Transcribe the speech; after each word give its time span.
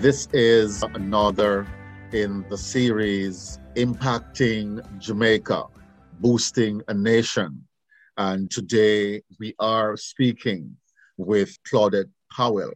This 0.00 0.28
is 0.32 0.82
another 0.94 1.66
in 2.12 2.42
the 2.48 2.56
series 2.56 3.58
Impacting 3.76 4.80
Jamaica, 4.98 5.66
Boosting 6.20 6.80
a 6.88 6.94
Nation. 6.94 7.68
And 8.16 8.50
today 8.50 9.20
we 9.38 9.54
are 9.58 9.98
speaking 9.98 10.74
with 11.18 11.54
Claudette 11.64 12.08
Powell, 12.34 12.72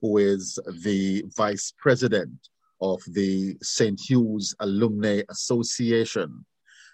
who 0.00 0.18
is 0.18 0.56
the 0.84 1.24
Vice 1.36 1.74
President 1.76 2.48
of 2.80 3.02
the 3.08 3.56
St. 3.60 4.00
Hugh's 4.08 4.54
Alumni 4.60 5.22
Association. 5.30 6.46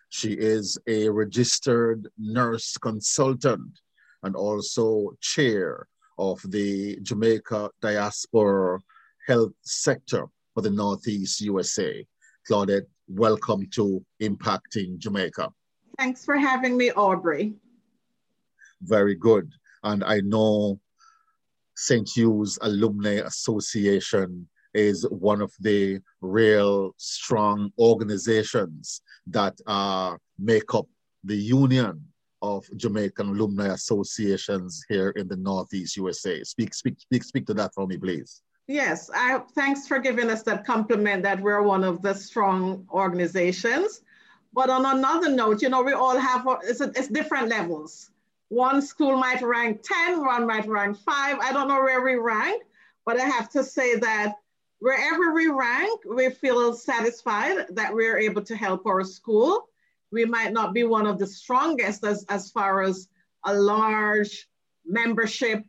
She 0.08 0.32
is 0.32 0.78
a 0.86 1.10
registered 1.10 2.08
nurse 2.16 2.78
consultant 2.78 3.80
and 4.22 4.34
also 4.34 5.10
chair 5.20 5.88
of 6.16 6.40
the 6.50 6.98
Jamaica 7.02 7.68
Diaspora 7.82 8.80
Health 9.26 9.52
Sector 9.62 10.26
for 10.54 10.60
the 10.60 10.70
Northeast 10.70 11.40
USA. 11.40 12.06
Claudette, 12.48 12.86
welcome 13.08 13.66
to 13.70 14.04
Impacting 14.22 14.98
Jamaica. 14.98 15.50
Thanks 15.98 16.24
for 16.24 16.36
having 16.36 16.76
me, 16.76 16.90
Aubrey. 16.92 17.54
Very 18.82 19.14
good. 19.14 19.50
And 19.82 20.04
I 20.04 20.20
know 20.20 20.80
St. 21.76 22.08
Hugh's 22.14 22.58
Alumni 22.62 23.20
Association 23.24 24.48
is 24.74 25.06
one 25.10 25.40
of 25.40 25.52
the 25.60 26.00
real 26.20 26.92
strong 26.96 27.70
organizations 27.78 29.00
that 29.28 29.54
uh, 29.66 30.16
make 30.38 30.74
up 30.74 30.86
the 31.22 31.36
union 31.36 32.04
of 32.42 32.66
Jamaican 32.76 33.30
alumni 33.30 33.68
associations 33.68 34.84
here 34.88 35.10
in 35.10 35.28
the 35.28 35.36
Northeast 35.36 35.96
USA. 35.96 36.42
Speak, 36.44 36.74
speak, 36.74 37.00
speak, 37.00 37.24
speak 37.24 37.46
to 37.46 37.54
that 37.54 37.72
for 37.74 37.86
me, 37.86 37.96
please. 37.96 38.42
Yes, 38.66 39.10
I, 39.14 39.38
thanks 39.54 39.86
for 39.86 39.98
giving 39.98 40.30
us 40.30 40.42
that 40.44 40.64
compliment 40.64 41.22
that 41.24 41.40
we're 41.40 41.62
one 41.62 41.84
of 41.84 42.00
the 42.00 42.14
strong 42.14 42.86
organizations. 42.90 44.00
But 44.54 44.70
on 44.70 44.86
another 44.86 45.28
note, 45.28 45.60
you 45.60 45.68
know, 45.68 45.82
we 45.82 45.92
all 45.92 46.18
have, 46.18 46.46
it's, 46.62 46.80
it's 46.80 47.08
different 47.08 47.48
levels. 47.48 48.10
One 48.48 48.80
school 48.80 49.16
might 49.16 49.42
rank 49.42 49.82
10, 49.82 50.24
one 50.24 50.46
might 50.46 50.66
rank 50.66 50.96
five. 50.96 51.38
I 51.40 51.52
don't 51.52 51.68
know 51.68 51.82
where 51.82 52.02
we 52.02 52.14
rank, 52.14 52.62
but 53.04 53.18
I 53.18 53.24
have 53.24 53.50
to 53.50 53.64
say 53.64 53.96
that 53.96 54.36
wherever 54.78 55.34
we 55.34 55.48
rank, 55.48 56.00
we 56.08 56.30
feel 56.30 56.72
satisfied 56.72 57.66
that 57.70 57.92
we're 57.92 58.18
able 58.18 58.42
to 58.42 58.56
help 58.56 58.86
our 58.86 59.02
school. 59.04 59.68
We 60.10 60.24
might 60.24 60.52
not 60.52 60.72
be 60.72 60.84
one 60.84 61.06
of 61.06 61.18
the 61.18 61.26
strongest 61.26 62.04
as, 62.04 62.24
as 62.28 62.50
far 62.50 62.82
as 62.82 63.08
a 63.44 63.52
large 63.52 64.48
membership 64.86 65.64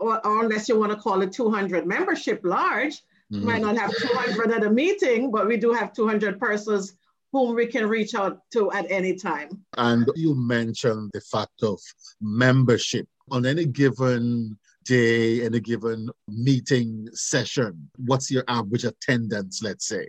or, 0.00 0.24
or 0.26 0.44
unless 0.44 0.68
you 0.68 0.78
want 0.78 0.92
to 0.92 0.98
call 0.98 1.22
it 1.22 1.32
200 1.32 1.86
membership 1.86 2.40
large, 2.42 3.02
mm-hmm. 3.32 3.44
might 3.44 3.60
not 3.60 3.76
have 3.76 3.94
200 3.96 4.50
at 4.50 4.64
a 4.64 4.70
meeting, 4.70 5.30
but 5.30 5.46
we 5.46 5.56
do 5.56 5.72
have 5.72 5.92
200 5.92 6.38
persons 6.38 6.94
whom 7.32 7.54
we 7.54 7.66
can 7.66 7.88
reach 7.88 8.14
out 8.14 8.40
to 8.52 8.72
at 8.72 8.90
any 8.90 9.14
time. 9.14 9.48
And 9.76 10.08
you 10.16 10.34
mentioned 10.34 11.10
the 11.12 11.20
fact 11.20 11.62
of 11.62 11.78
membership 12.20 13.06
on 13.30 13.46
any 13.46 13.66
given 13.66 14.58
day, 14.84 15.44
any 15.44 15.60
given 15.60 16.10
meeting 16.28 17.08
session. 17.12 17.90
What's 17.98 18.30
your 18.30 18.44
average 18.48 18.84
attendance, 18.84 19.62
let's 19.62 19.86
say? 19.86 20.08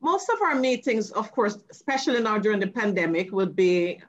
Most 0.00 0.28
of 0.28 0.40
our 0.42 0.54
meetings, 0.54 1.10
of 1.12 1.30
course, 1.32 1.58
especially 1.70 2.20
now 2.20 2.38
during 2.38 2.60
the 2.60 2.68
pandemic, 2.68 3.32
would 3.32 3.56
be 3.56 4.00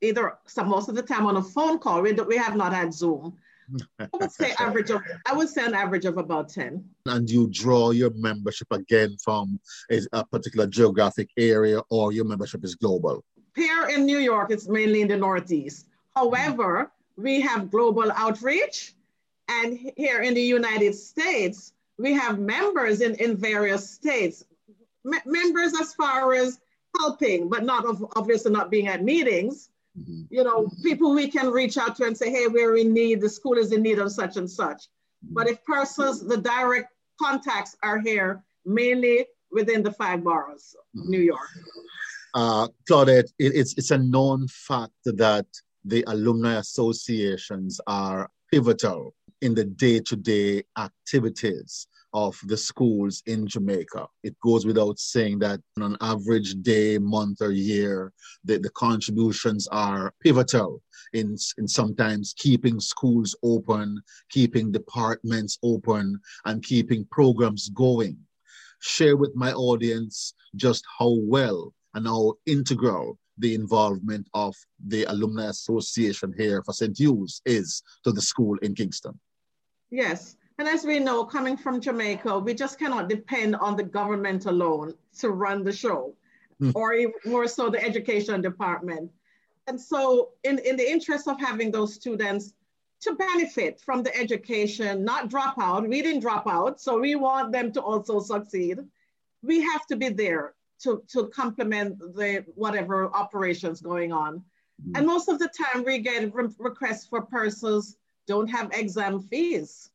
either 0.00 0.38
some 0.46 0.68
most 0.68 0.88
of 0.88 0.94
the 0.94 1.02
time 1.02 1.26
on 1.26 1.36
a 1.36 1.42
phone 1.42 1.78
call. 1.78 2.02
We, 2.02 2.12
do, 2.12 2.24
we 2.24 2.36
have 2.36 2.56
not 2.56 2.72
had 2.72 2.92
Zoom. 2.92 3.36
I 3.98 4.08
would 4.12 4.32
say 4.32 4.52
average 4.58 4.90
of 4.90 5.00
I 5.26 5.32
would 5.32 5.48
say 5.48 5.64
an 5.64 5.74
average 5.74 6.04
of 6.04 6.18
about 6.18 6.48
10. 6.48 6.84
And 7.06 7.30
you 7.30 7.48
draw 7.50 7.90
your 7.90 8.10
membership 8.14 8.68
again 8.70 9.16
from 9.22 9.60
a, 9.90 10.00
a 10.12 10.24
particular 10.24 10.66
geographic 10.66 11.30
area 11.36 11.80
or 11.90 12.12
your 12.12 12.24
membership 12.24 12.64
is 12.64 12.74
global? 12.74 13.24
Here 13.54 13.86
in 13.88 14.04
New 14.04 14.18
York, 14.18 14.50
it's 14.50 14.68
mainly 14.68 15.00
in 15.00 15.08
the 15.08 15.16
Northeast. 15.16 15.86
However, 16.14 16.92
we 17.16 17.40
have 17.40 17.70
global 17.70 18.12
outreach. 18.12 18.94
And 19.48 19.78
here 19.96 20.22
in 20.22 20.34
the 20.34 20.42
United 20.42 20.94
States, 20.94 21.72
we 21.98 22.12
have 22.14 22.38
members 22.38 23.00
in, 23.00 23.14
in 23.14 23.36
various 23.36 23.88
states. 23.88 24.44
M- 25.06 25.20
members 25.24 25.72
as 25.80 25.94
far 25.94 26.34
as 26.34 26.58
helping, 26.98 27.48
but 27.48 27.62
not 27.64 27.86
of, 27.86 28.04
obviously 28.16 28.50
not 28.50 28.70
being 28.70 28.88
at 28.88 29.04
meetings 29.04 29.70
Mm-hmm. 29.98 30.22
You 30.30 30.44
know, 30.44 30.68
people 30.82 31.14
we 31.14 31.28
can 31.28 31.50
reach 31.50 31.78
out 31.78 31.96
to 31.96 32.04
and 32.04 32.16
say, 32.16 32.30
hey, 32.30 32.46
we're 32.48 32.76
in 32.76 32.92
need, 32.92 33.20
the 33.20 33.28
school 33.28 33.54
is 33.54 33.72
in 33.72 33.82
need 33.82 33.98
of 33.98 34.12
such 34.12 34.36
and 34.36 34.50
such. 34.50 34.84
Mm-hmm. 34.84 35.34
But 35.34 35.48
if 35.48 35.64
persons, 35.64 36.26
the 36.26 36.36
direct 36.36 36.92
contacts 37.20 37.76
are 37.82 38.00
here, 38.00 38.42
mainly 38.64 39.26
within 39.50 39.82
the 39.82 39.92
five 39.92 40.22
boroughs 40.22 40.74
of 40.78 41.08
New 41.08 41.20
York. 41.20 41.48
Uh, 42.34 42.68
Claudette, 42.88 43.30
it, 43.38 43.54
it's, 43.54 43.78
it's 43.78 43.90
a 43.90 43.98
known 43.98 44.46
fact 44.48 44.92
that 45.04 45.46
the 45.84 46.04
alumni 46.08 46.56
associations 46.56 47.80
are 47.86 48.28
pivotal 48.52 49.14
in 49.40 49.54
the 49.54 49.64
day 49.64 50.00
to 50.00 50.16
day 50.16 50.62
activities 50.76 51.86
of 52.16 52.34
the 52.44 52.56
schools 52.56 53.22
in 53.26 53.46
Jamaica. 53.46 54.06
It 54.22 54.34
goes 54.42 54.64
without 54.64 54.98
saying 54.98 55.40
that 55.40 55.60
on 55.76 55.82
an 55.82 55.96
average 56.00 56.54
day, 56.62 56.96
month, 56.96 57.42
or 57.42 57.52
year, 57.52 58.10
the, 58.42 58.56
the 58.56 58.70
contributions 58.70 59.68
are 59.68 60.14
pivotal 60.22 60.80
in, 61.12 61.36
in 61.58 61.68
sometimes 61.68 62.34
keeping 62.38 62.80
schools 62.80 63.36
open, 63.42 64.00
keeping 64.30 64.72
departments 64.72 65.58
open, 65.62 66.18
and 66.46 66.64
keeping 66.64 67.06
programs 67.10 67.68
going. 67.68 68.16
Share 68.80 69.18
with 69.18 69.36
my 69.36 69.52
audience 69.52 70.32
just 70.54 70.84
how 70.98 71.18
well 71.20 71.74
and 71.92 72.06
how 72.06 72.32
integral 72.46 73.18
the 73.36 73.54
involvement 73.54 74.26
of 74.32 74.54
the 74.86 75.04
Alumni 75.04 75.48
Association 75.50 76.32
here 76.38 76.62
for 76.62 76.72
St. 76.72 76.98
Hugh's 76.98 77.42
is 77.44 77.82
to 78.04 78.12
the 78.12 78.22
school 78.22 78.56
in 78.62 78.74
Kingston. 78.74 79.20
Yes, 79.90 80.36
and 80.58 80.66
as 80.66 80.84
we 80.84 80.98
know, 80.98 81.24
coming 81.24 81.56
from 81.56 81.80
Jamaica, 81.80 82.38
we 82.38 82.54
just 82.54 82.78
cannot 82.78 83.08
depend 83.08 83.56
on 83.56 83.76
the 83.76 83.82
government 83.82 84.46
alone 84.46 84.94
to 85.18 85.30
run 85.30 85.62
the 85.62 85.72
show, 85.72 86.14
mm. 86.62 86.72
or 86.74 86.94
even 86.94 87.12
more 87.26 87.46
so 87.46 87.68
the 87.68 87.82
education 87.82 88.40
department. 88.40 89.10
And 89.66 89.78
so, 89.78 90.30
in, 90.44 90.58
in 90.60 90.76
the 90.76 90.90
interest 90.90 91.28
of 91.28 91.38
having 91.38 91.70
those 91.70 91.94
students 91.94 92.54
to 93.00 93.14
benefit 93.14 93.80
from 93.80 94.02
the 94.02 94.16
education, 94.16 95.04
not 95.04 95.28
drop 95.28 95.58
out, 95.60 95.86
we 95.86 96.00
didn't 96.00 96.20
drop 96.20 96.46
out, 96.46 96.80
so 96.80 96.98
we 96.98 97.16
want 97.16 97.52
them 97.52 97.70
to 97.72 97.82
also 97.82 98.18
succeed. 98.20 98.78
We 99.42 99.60
have 99.60 99.86
to 99.88 99.96
be 99.96 100.08
there 100.08 100.54
to, 100.84 101.02
to 101.08 101.26
complement 101.28 101.98
the 101.98 102.46
whatever 102.54 103.12
operations 103.12 103.82
going 103.82 104.10
on. 104.10 104.42
Mm. 104.82 104.98
And 104.98 105.06
most 105.06 105.28
of 105.28 105.38
the 105.38 105.48
time, 105.48 105.84
we 105.84 105.98
get 105.98 106.34
re- 106.34 106.48
requests 106.58 107.06
for 107.06 107.20
persons 107.20 107.98
don't 108.26 108.48
have 108.48 108.70
exam 108.72 109.20
fees 109.20 109.90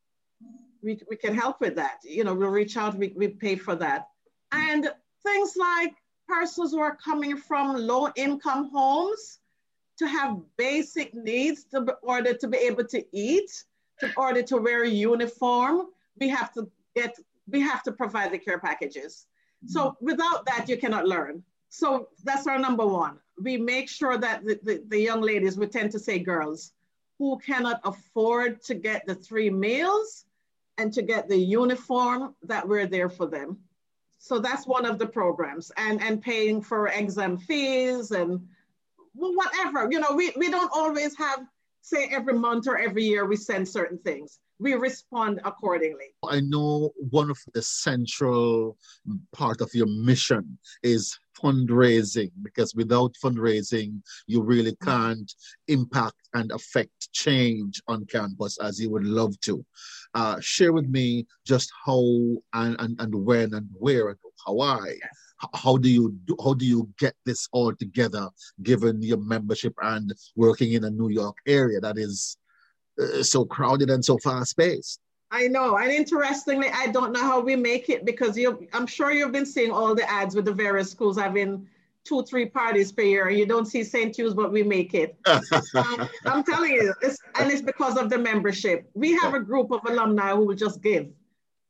we, 0.83 0.99
we 1.09 1.15
can 1.15 1.35
help 1.35 1.61
with 1.61 1.75
that. 1.75 1.99
You 2.03 2.23
know, 2.23 2.33
we'll 2.33 2.49
reach 2.49 2.77
out, 2.77 2.95
we, 2.95 3.13
we 3.15 3.27
pay 3.27 3.55
for 3.55 3.75
that. 3.75 4.07
And 4.51 4.89
things 5.23 5.55
like 5.57 5.93
persons 6.27 6.71
who 6.71 6.79
are 6.79 6.95
coming 6.95 7.37
from 7.37 7.75
low 7.75 8.09
income 8.15 8.69
homes 8.71 9.39
to 9.99 10.07
have 10.07 10.37
basic 10.57 11.13
needs 11.13 11.63
to 11.65 11.81
be, 11.81 11.91
order 12.01 12.33
to 12.33 12.47
be 12.47 12.57
able 12.57 12.85
to 12.85 13.03
eat, 13.11 13.63
in 14.01 14.11
order 14.17 14.41
to 14.41 14.57
wear 14.57 14.83
a 14.83 14.89
uniform, 14.89 15.87
we 16.19 16.27
have 16.29 16.51
to 16.53 16.69
get, 16.95 17.15
we 17.47 17.61
have 17.61 17.83
to 17.83 17.91
provide 17.91 18.31
the 18.31 18.37
care 18.37 18.59
packages. 18.59 19.27
So 19.67 19.91
mm-hmm. 19.91 20.05
without 20.05 20.45
that, 20.47 20.67
you 20.67 20.77
cannot 20.77 21.07
learn. 21.07 21.43
So 21.69 22.09
that's 22.23 22.47
our 22.47 22.57
number 22.57 22.85
one. 22.85 23.19
We 23.41 23.57
make 23.57 23.89
sure 23.89 24.17
that 24.17 24.43
the, 24.43 24.59
the, 24.63 24.83
the 24.87 24.99
young 24.99 25.21
ladies, 25.21 25.57
we 25.57 25.67
tend 25.67 25.91
to 25.91 25.99
say 25.99 26.19
girls, 26.19 26.73
who 27.19 27.37
cannot 27.37 27.79
afford 27.83 28.63
to 28.63 28.73
get 28.73 29.05
the 29.05 29.13
three 29.13 29.49
meals, 29.51 30.25
and 30.77 30.93
to 30.93 31.01
get 31.01 31.27
the 31.27 31.37
uniform 31.37 32.35
that 32.43 32.67
we're 32.67 32.87
there 32.87 33.09
for 33.09 33.27
them. 33.27 33.57
So 34.19 34.39
that's 34.39 34.67
one 34.67 34.85
of 34.85 34.99
the 34.99 35.07
programs 35.07 35.71
and, 35.77 36.01
and 36.01 36.21
paying 36.21 36.61
for 36.61 36.87
exam 36.87 37.37
fees 37.37 38.11
and 38.11 38.47
whatever, 39.13 39.87
you 39.91 39.99
know, 39.99 40.13
we, 40.15 40.31
we 40.37 40.49
don't 40.49 40.71
always 40.73 41.17
have, 41.17 41.39
say 41.81 42.07
every 42.11 42.33
month 42.35 42.67
or 42.67 42.77
every 42.77 43.03
year 43.03 43.25
we 43.25 43.35
send 43.35 43.67
certain 43.67 43.97
things. 43.99 44.39
we 44.61 44.75
respond 44.75 45.41
accordingly. 45.43 46.13
I 46.29 46.39
know 46.39 46.91
one 47.09 47.31
of 47.31 47.39
the 47.53 47.63
central 47.63 48.77
part 49.33 49.59
of 49.59 49.71
your 49.73 49.87
mission 49.87 50.59
is 50.83 51.17
fundraising 51.35 52.31
because 52.43 52.75
without 52.75 53.15
fundraising, 53.23 54.01
you 54.27 54.43
really 54.43 54.75
can't 54.83 55.33
impact 55.67 56.29
and 56.35 56.51
affect 56.51 57.11
change 57.11 57.81
on 57.87 58.05
campus 58.05 58.59
as 58.61 58.79
you 58.79 58.91
would 58.91 59.05
love 59.05 59.39
to. 59.41 59.65
Uh, 60.13 60.37
share 60.41 60.73
with 60.73 60.87
me 60.89 61.25
just 61.45 61.71
how 61.85 62.01
and, 62.53 62.75
and, 62.79 62.99
and 62.99 63.15
when 63.15 63.53
and 63.53 63.67
where 63.73 64.09
and 64.09 64.17
Hawaii. 64.45 64.95
Yes. 65.01 65.51
How 65.55 65.77
do 65.77 65.89
you 65.89 66.13
do, 66.25 66.35
how 66.43 66.53
do 66.53 66.65
you 66.65 66.89
get 66.99 67.15
this 67.25 67.47
all 67.51 67.73
together 67.73 68.29
given 68.61 69.01
your 69.01 69.17
membership 69.17 69.73
and 69.81 70.13
working 70.35 70.73
in 70.73 70.83
a 70.83 70.89
New 70.89 71.09
York 71.09 71.37
area 71.47 71.79
that 71.79 71.97
is 71.97 72.37
uh, 73.01 73.23
so 73.23 73.45
crowded 73.45 73.89
and 73.89 74.03
so 74.03 74.17
fast 74.17 74.57
paced. 74.57 74.99
I 75.31 75.47
know. 75.47 75.77
And 75.77 75.91
interestingly, 75.91 76.67
I 76.73 76.87
don't 76.87 77.13
know 77.13 77.21
how 77.21 77.39
we 77.39 77.55
make 77.55 77.89
it 77.89 78.05
because 78.05 78.37
you 78.37 78.67
I'm 78.73 78.85
sure 78.85 79.11
you've 79.11 79.31
been 79.31 79.45
seeing 79.45 79.71
all 79.71 79.95
the 79.95 80.09
ads 80.09 80.35
with 80.35 80.45
the 80.45 80.53
various 80.53 80.91
schools 80.91 81.17
having 81.17 81.67
two, 82.05 82.23
three 82.23 82.45
parties 82.45 82.91
per 82.91 83.03
year. 83.03 83.27
And 83.27 83.37
you 83.37 83.45
don't 83.45 83.65
see 83.65 83.83
St. 83.83 84.15
Hugh's, 84.15 84.33
but 84.33 84.51
we 84.51 84.63
make 84.63 84.93
it. 84.93 85.17
um, 85.25 86.09
I'm 86.25 86.43
telling 86.43 86.71
you, 86.71 86.93
it's, 87.01 87.17
and 87.39 87.51
it's 87.51 87.61
because 87.61 87.97
of 87.97 88.09
the 88.09 88.17
membership. 88.17 88.89
We 88.93 89.13
have 89.19 89.33
a 89.33 89.39
group 89.39 89.71
of 89.71 89.81
alumni 89.87 90.31
who 90.31 90.45
will 90.45 90.55
just 90.55 90.81
give. 90.81 91.07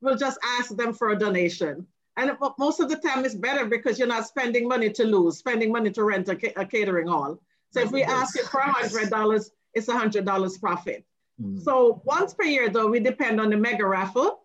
We'll 0.02 0.18
just 0.18 0.40
ask 0.58 0.76
them 0.76 0.94
for 0.94 1.12
a 1.12 1.20
donation. 1.20 1.86
And 2.18 2.32
most 2.60 2.80
of 2.80 2.90
the 2.90 2.98
time 2.98 3.24
it's 3.24 3.36
better 3.36 3.66
because 3.66 3.98
you're 3.98 4.08
not 4.08 4.28
spending 4.28 4.68
money 4.68 4.90
to 4.92 5.04
lose, 5.04 5.38
spending 5.38 5.72
money 5.72 5.92
to 5.92 6.04
rent 6.04 6.28
a, 6.28 6.60
a 6.60 6.66
catering 6.66 7.08
hall. 7.08 7.40
So 7.72 7.80
if 7.80 7.92
we 7.92 8.04
ask 8.04 8.36
you 8.36 8.44
for 8.44 8.60
$100, 8.60 9.50
it's 9.74 9.88
$100 9.88 10.60
profit. 10.60 11.06
Mm. 11.42 11.64
So 11.64 12.02
once 12.04 12.34
per 12.34 12.44
year, 12.44 12.70
though, 12.70 12.88
we 12.88 13.00
depend 13.00 13.40
on 13.40 13.50
the 13.50 13.58
mega 13.58 13.86
raffle, 13.86 14.42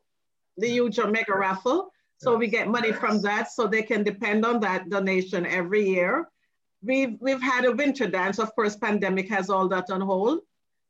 the 0.57 0.69
huge 0.69 0.99
mega 0.99 1.35
raffle. 1.35 1.91
So 2.19 2.33
yes. 2.33 2.39
we 2.39 2.47
get 2.49 2.69
money 2.69 2.93
from 2.93 3.21
that, 3.23 3.51
so 3.53 3.67
they 3.67 3.83
can 3.83 4.03
depend 4.03 4.45
on 4.47 4.61
that 4.61 4.89
donation 4.89 5.45
every 5.47 5.87
year. 5.89 6.29
We've 6.83 7.17
we've 7.21 7.43
had 7.43 7.65
a 7.65 7.73
winter 7.73 8.09
dance. 8.09 8.39
Of 8.39 8.55
course, 8.55 8.77
pandemic 8.77 9.29
has 9.29 9.51
all 9.51 9.69
that 9.69 9.91
on 9.91 10.01
hold. 10.01 10.41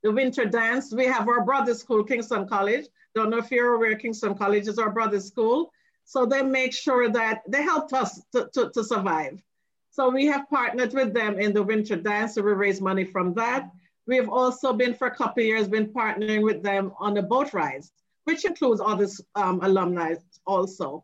The 0.02 0.12
winter 0.12 0.44
dance. 0.44 0.92
We 0.92 1.06
have 1.06 1.28
our 1.28 1.44
brother 1.44 1.74
school, 1.74 2.04
Kingston 2.04 2.46
College. 2.46 2.86
Don't 3.14 3.30
know 3.30 3.38
if 3.38 3.50
you're 3.50 3.74
aware, 3.74 3.96
Kingston 3.96 4.34
College 4.36 4.68
is 4.68 4.78
our 4.78 4.90
brother 4.90 5.20
school. 5.20 5.72
So 6.04 6.26
they 6.26 6.42
make 6.42 6.72
sure 6.72 7.08
that 7.10 7.42
they 7.48 7.62
helped 7.62 7.92
us 7.92 8.22
to, 8.32 8.48
to, 8.54 8.70
to 8.70 8.84
survive. 8.84 9.42
So 9.90 10.10
we 10.10 10.26
have 10.26 10.48
partnered 10.48 10.92
with 10.92 11.12
them 11.14 11.40
in 11.40 11.52
the 11.52 11.62
winter 11.62 11.96
dance. 11.96 12.34
So 12.34 12.42
we 12.42 12.52
raise 12.52 12.80
money 12.80 13.04
from 13.04 13.34
that. 13.34 13.70
We've 14.06 14.28
also 14.28 14.72
been 14.72 14.94
for 14.94 15.08
a 15.08 15.16
couple 15.16 15.42
of 15.42 15.46
years 15.46 15.66
been 15.66 15.92
partnering 15.92 16.42
with 16.42 16.62
them 16.62 16.92
on 17.00 17.14
the 17.14 17.22
boat 17.22 17.52
rides, 17.54 17.90
which 18.24 18.44
includes 18.44 18.80
other 18.84 19.08
um, 19.34 19.60
alumni 19.62 20.14
also. 20.46 21.02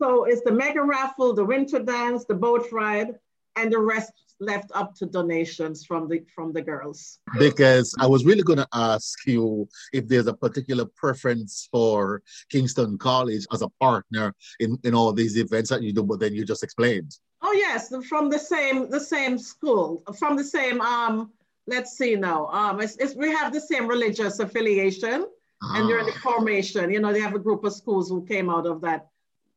So 0.00 0.24
it's 0.24 0.42
the 0.42 0.52
mega 0.52 0.82
raffle, 0.82 1.34
the 1.34 1.44
winter 1.44 1.80
dance, 1.80 2.24
the 2.24 2.34
boat 2.34 2.66
ride, 2.72 3.18
and 3.56 3.72
the 3.72 3.78
rest 3.78 4.12
left 4.40 4.70
up 4.72 4.94
to 4.94 5.06
donations 5.06 5.84
from 5.84 6.08
the 6.08 6.24
from 6.34 6.52
the 6.52 6.62
girls. 6.62 7.18
Because 7.38 7.94
I 7.98 8.06
was 8.06 8.24
really 8.24 8.42
going 8.42 8.58
to 8.58 8.68
ask 8.72 9.26
you 9.26 9.68
if 9.92 10.06
there's 10.06 10.28
a 10.28 10.34
particular 10.34 10.84
preference 10.84 11.68
for 11.72 12.22
Kingston 12.50 12.98
College 12.98 13.46
as 13.52 13.62
a 13.62 13.68
partner 13.80 14.34
in, 14.60 14.78
in 14.84 14.94
all 14.94 15.12
these 15.12 15.36
events 15.36 15.70
that 15.70 15.82
you 15.82 15.92
do, 15.92 16.04
but 16.04 16.20
then 16.20 16.34
you 16.34 16.44
just 16.44 16.62
explained. 16.62 17.16
Oh 17.42 17.52
yes, 17.52 17.92
from 18.08 18.30
the 18.30 18.38
same 18.38 18.88
the 18.90 19.00
same 19.00 19.38
school, 19.38 20.02
from 20.18 20.36
the 20.36 20.44
same 20.44 20.80
um 20.80 21.32
let's 21.68 21.96
see 21.96 22.16
now. 22.16 22.46
Um, 22.46 22.80
it's, 22.80 22.96
it's, 22.96 23.14
we 23.14 23.30
have 23.30 23.52
the 23.52 23.60
same 23.60 23.86
religious 23.86 24.38
affiliation, 24.38 25.26
ah. 25.62 25.76
and 25.76 25.90
in 25.90 26.06
the 26.06 26.12
formation. 26.12 26.90
You 26.90 27.00
know, 27.00 27.12
they 27.12 27.20
have 27.20 27.34
a 27.34 27.38
group 27.38 27.64
of 27.64 27.72
schools 27.74 28.08
who 28.08 28.24
came 28.24 28.50
out 28.50 28.66
of 28.66 28.80
that 28.80 29.08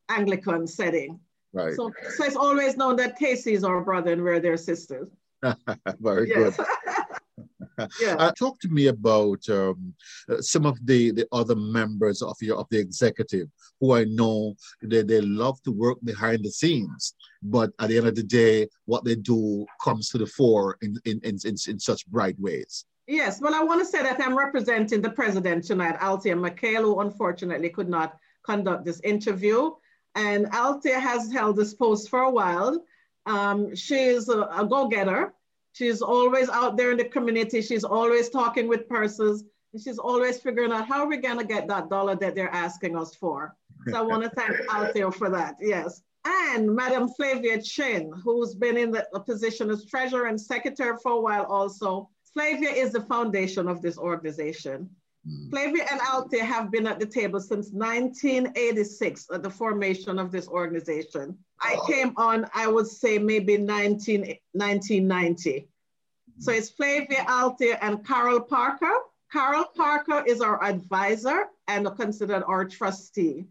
Anglican 0.09 0.67
setting. 0.67 1.19
Right. 1.53 1.75
So, 1.75 1.91
so 2.15 2.23
it's 2.23 2.35
always 2.35 2.77
known 2.77 2.95
that 2.97 3.19
KC 3.19 3.53
is 3.53 3.63
our 3.63 3.81
brother 3.81 4.13
and 4.13 4.23
we're 4.23 4.39
their 4.39 4.57
sisters. 4.57 5.09
Very 5.99 6.27
good. 6.27 6.55
yeah. 7.99 8.15
Uh, 8.15 8.31
talk 8.31 8.59
to 8.59 8.69
me 8.69 8.87
about 8.87 9.47
um, 9.49 9.93
uh, 10.29 10.41
some 10.41 10.65
of 10.65 10.77
the, 10.85 11.11
the 11.11 11.27
other 11.31 11.55
members 11.55 12.21
of 12.21 12.35
your 12.41 12.57
of 12.57 12.67
the 12.69 12.79
executive 12.79 13.47
who 13.79 13.93
I 13.93 14.05
know 14.05 14.55
they, 14.81 15.01
they 15.01 15.21
love 15.21 15.61
to 15.63 15.71
work 15.71 15.97
behind 16.03 16.43
the 16.43 16.51
scenes, 16.51 17.15
but 17.41 17.71
at 17.79 17.89
the 17.89 17.97
end 17.97 18.07
of 18.07 18.15
the 18.15 18.23
day, 18.23 18.67
what 18.85 19.03
they 19.03 19.15
do 19.15 19.65
comes 19.83 20.09
to 20.09 20.17
the 20.17 20.27
fore 20.27 20.77
in 20.81 20.95
in, 21.05 21.19
in, 21.23 21.37
in, 21.45 21.55
in 21.67 21.79
such 21.79 22.05
bright 22.07 22.39
ways. 22.39 22.85
Yes, 23.07 23.41
well, 23.41 23.55
I 23.55 23.63
want 23.63 23.81
to 23.81 23.85
say 23.85 24.03
that 24.03 24.21
I'm 24.21 24.37
representing 24.37 25.01
the 25.01 25.09
president 25.09 25.65
tonight, 25.65 25.97
Althea 25.99 26.35
McHale, 26.35 26.83
who 26.83 27.01
unfortunately 27.01 27.69
could 27.69 27.89
not 27.89 28.17
conduct 28.43 28.85
this 28.85 29.01
interview. 29.01 29.71
And 30.15 30.47
Althea 30.53 30.99
has 30.99 31.31
held 31.31 31.55
this 31.55 31.73
post 31.73 32.09
for 32.09 32.21
a 32.21 32.31
while. 32.31 32.83
Um, 33.25 33.75
she 33.75 33.95
is 33.95 34.29
a, 34.29 34.41
a 34.41 34.65
go-getter. 34.67 35.33
She's 35.73 36.01
always 36.01 36.49
out 36.49 36.75
there 36.75 36.91
in 36.91 36.97
the 36.97 37.05
community. 37.05 37.61
She's 37.61 37.83
always 37.83 38.29
talking 38.29 38.67
with 38.67 38.89
persons. 38.89 39.43
And 39.73 39.81
she's 39.81 39.97
always 39.97 40.37
figuring 40.39 40.71
out 40.71 40.87
how 40.87 41.03
we're 41.03 41.11
we 41.11 41.17
going 41.17 41.37
to 41.37 41.45
get 41.45 41.67
that 41.69 41.89
dollar 41.89 42.15
that 42.17 42.35
they're 42.35 42.53
asking 42.53 42.97
us 42.97 43.15
for. 43.15 43.55
So 43.87 43.97
I 43.97 44.01
want 44.01 44.23
to 44.23 44.29
thank 44.31 44.55
Althea 44.69 45.11
for 45.11 45.29
that. 45.29 45.55
Yes. 45.61 46.01
And 46.25 46.75
Madam 46.75 47.09
Flavia 47.09 47.61
Chin, 47.61 48.11
who's 48.23 48.53
been 48.53 48.77
in 48.77 48.91
the 48.91 49.05
position 49.25 49.71
as 49.71 49.85
treasurer 49.85 50.27
and 50.27 50.39
secretary 50.39 50.97
for 51.01 51.13
a 51.13 51.21
while 51.21 51.45
also. 51.45 52.09
Flavia 52.33 52.69
is 52.69 52.91
the 52.91 53.01
foundation 53.01 53.67
of 53.67 53.81
this 53.81 53.97
organization. 53.97 54.89
Mm. 55.27 55.49
Flavia 55.49 55.85
and 55.91 56.01
Althea 56.01 56.43
have 56.43 56.71
been 56.71 56.87
at 56.87 56.99
the 56.99 57.05
table 57.05 57.39
since 57.39 57.69
1986 57.71 59.27
at 59.33 59.43
the 59.43 59.49
formation 59.49 60.17
of 60.17 60.31
this 60.31 60.47
organization. 60.47 61.37
I 61.61 61.79
came 61.87 62.13
on, 62.17 62.47
I 62.55 62.67
would 62.67 62.87
say 62.87 63.19
maybe 63.19 63.57
19, 63.57 64.21
1990. 64.53 65.67
So 66.39 66.51
it's 66.51 66.69
Flavia 66.69 67.23
Althea 67.27 67.77
and 67.81 68.05
Carol 68.05 68.41
Parker. 68.41 68.91
Carol 69.31 69.65
Parker 69.75 70.23
is 70.25 70.41
our 70.41 70.61
advisor 70.63 71.45
and 71.67 71.87
considered 71.95 72.43
our 72.47 72.65
trustee. 72.65 73.45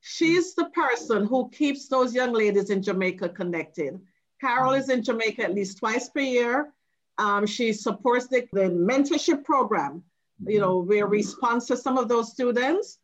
She's 0.00 0.54
the 0.54 0.66
person 0.66 1.26
who 1.26 1.48
keeps 1.50 1.88
those 1.88 2.14
young 2.14 2.32
ladies 2.32 2.70
in 2.70 2.82
Jamaica 2.82 3.30
connected. 3.30 4.00
Carol 4.40 4.72
is 4.72 4.88
in 4.88 5.02
Jamaica 5.02 5.44
at 5.44 5.54
least 5.54 5.78
twice 5.78 6.08
per 6.08 6.20
year. 6.20 6.72
Um, 7.18 7.46
she 7.46 7.72
supports 7.72 8.26
the, 8.26 8.46
the 8.52 8.68
mentorship 8.68 9.44
program, 9.44 10.04
you 10.44 10.60
know, 10.60 10.78
where 10.78 11.06
we 11.06 11.22
sponsor 11.22 11.76
some 11.76 11.96
of 11.98 12.08
those 12.08 12.32
students 12.32 12.98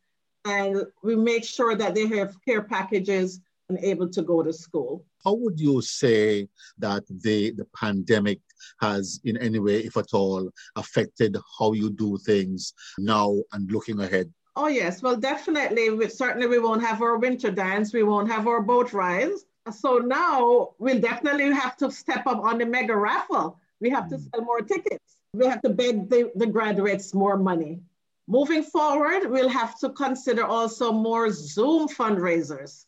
and 0.45 0.83
we 1.03 1.15
make 1.15 1.43
sure 1.43 1.75
that 1.75 1.95
they 1.95 2.07
have 2.07 2.35
care 2.45 2.63
packages 2.63 3.39
and 3.69 3.79
able 3.79 4.09
to 4.09 4.21
go 4.21 4.43
to 4.43 4.51
school. 4.51 5.05
How 5.23 5.33
would 5.33 5.59
you 5.59 5.81
say 5.81 6.47
that 6.77 7.03
the, 7.07 7.51
the 7.51 7.65
pandemic 7.75 8.39
has 8.81 9.19
in 9.23 9.37
any 9.37 9.59
way, 9.59 9.79
if 9.79 9.97
at 9.97 10.13
all, 10.13 10.49
affected 10.75 11.37
how 11.57 11.73
you 11.73 11.89
do 11.89 12.17
things 12.17 12.73
now 12.97 13.41
and 13.53 13.71
looking 13.71 14.01
ahead? 14.01 14.31
Oh 14.55 14.67
yes, 14.67 15.01
well 15.01 15.15
definitely. 15.15 15.89
We, 15.89 16.09
certainly 16.09 16.47
we 16.47 16.59
won't 16.59 16.83
have 16.83 17.01
our 17.01 17.17
winter 17.17 17.49
dance. 17.49 17.93
We 17.93 18.03
won't 18.03 18.29
have 18.29 18.47
our 18.47 18.61
boat 18.61 18.93
rides. 18.93 19.45
So 19.71 19.97
now 19.97 20.71
we'll 20.77 20.99
definitely 20.99 21.51
have 21.51 21.77
to 21.77 21.89
step 21.89 22.27
up 22.27 22.39
on 22.43 22.57
the 22.57 22.65
mega 22.65 22.95
raffle. 22.95 23.57
We 23.79 23.89
have 23.89 24.09
to 24.09 24.17
mm. 24.17 24.29
sell 24.29 24.43
more 24.43 24.61
tickets. 24.61 25.17
We 25.33 25.47
have 25.47 25.61
to 25.63 25.69
beg 25.69 26.09
the, 26.09 26.31
the 26.35 26.45
graduates 26.45 27.13
more 27.13 27.37
money. 27.37 27.81
Moving 28.27 28.63
forward, 28.63 29.29
we'll 29.29 29.49
have 29.49 29.77
to 29.79 29.89
consider 29.89 30.45
also 30.45 30.91
more 30.91 31.31
Zoom 31.31 31.87
fundraisers. 31.87 32.85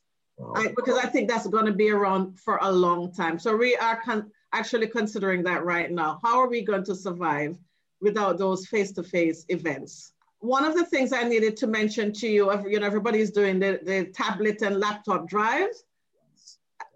I, 0.56 0.68
because 0.76 0.98
I 0.98 1.08
think 1.08 1.30
that's 1.30 1.48
going 1.48 1.66
to 1.66 1.72
be 1.74 1.90
around 1.90 2.40
for 2.40 2.60
a 2.62 2.72
long 2.72 3.12
time. 3.14 3.40
So 3.40 3.56
we 3.56 3.76
are 3.78 4.02
con- 4.02 4.32
actually 4.54 4.88
considering 4.88 5.44
that 5.44 5.64
right 5.64 5.90
now. 5.90 6.20
How 6.24 6.40
are 6.40 6.50
we 6.50 6.62
going 6.62 6.84
to 6.86 6.96
survive 6.96 7.58
without 8.02 8.38
those 8.38 8.68
face-to-face 8.68 9.46
events? 9.50 10.12
One 10.40 10.66
of 10.66 10.76
the 10.76 10.86
things 10.86 11.14
I 11.14 11.24
needed 11.24 11.58
to 11.58 11.68
mention 11.68 12.12
to 12.14 12.28
you, 12.28 12.52
you 12.68 12.80
know, 12.80 12.86
everybody's 12.86 13.32
doing 13.32 13.60
the, 13.60 13.80
the 13.84 14.06
tablet 14.14 14.62
and 14.62 14.80
laptop 14.80 15.28
drives. 15.28 15.86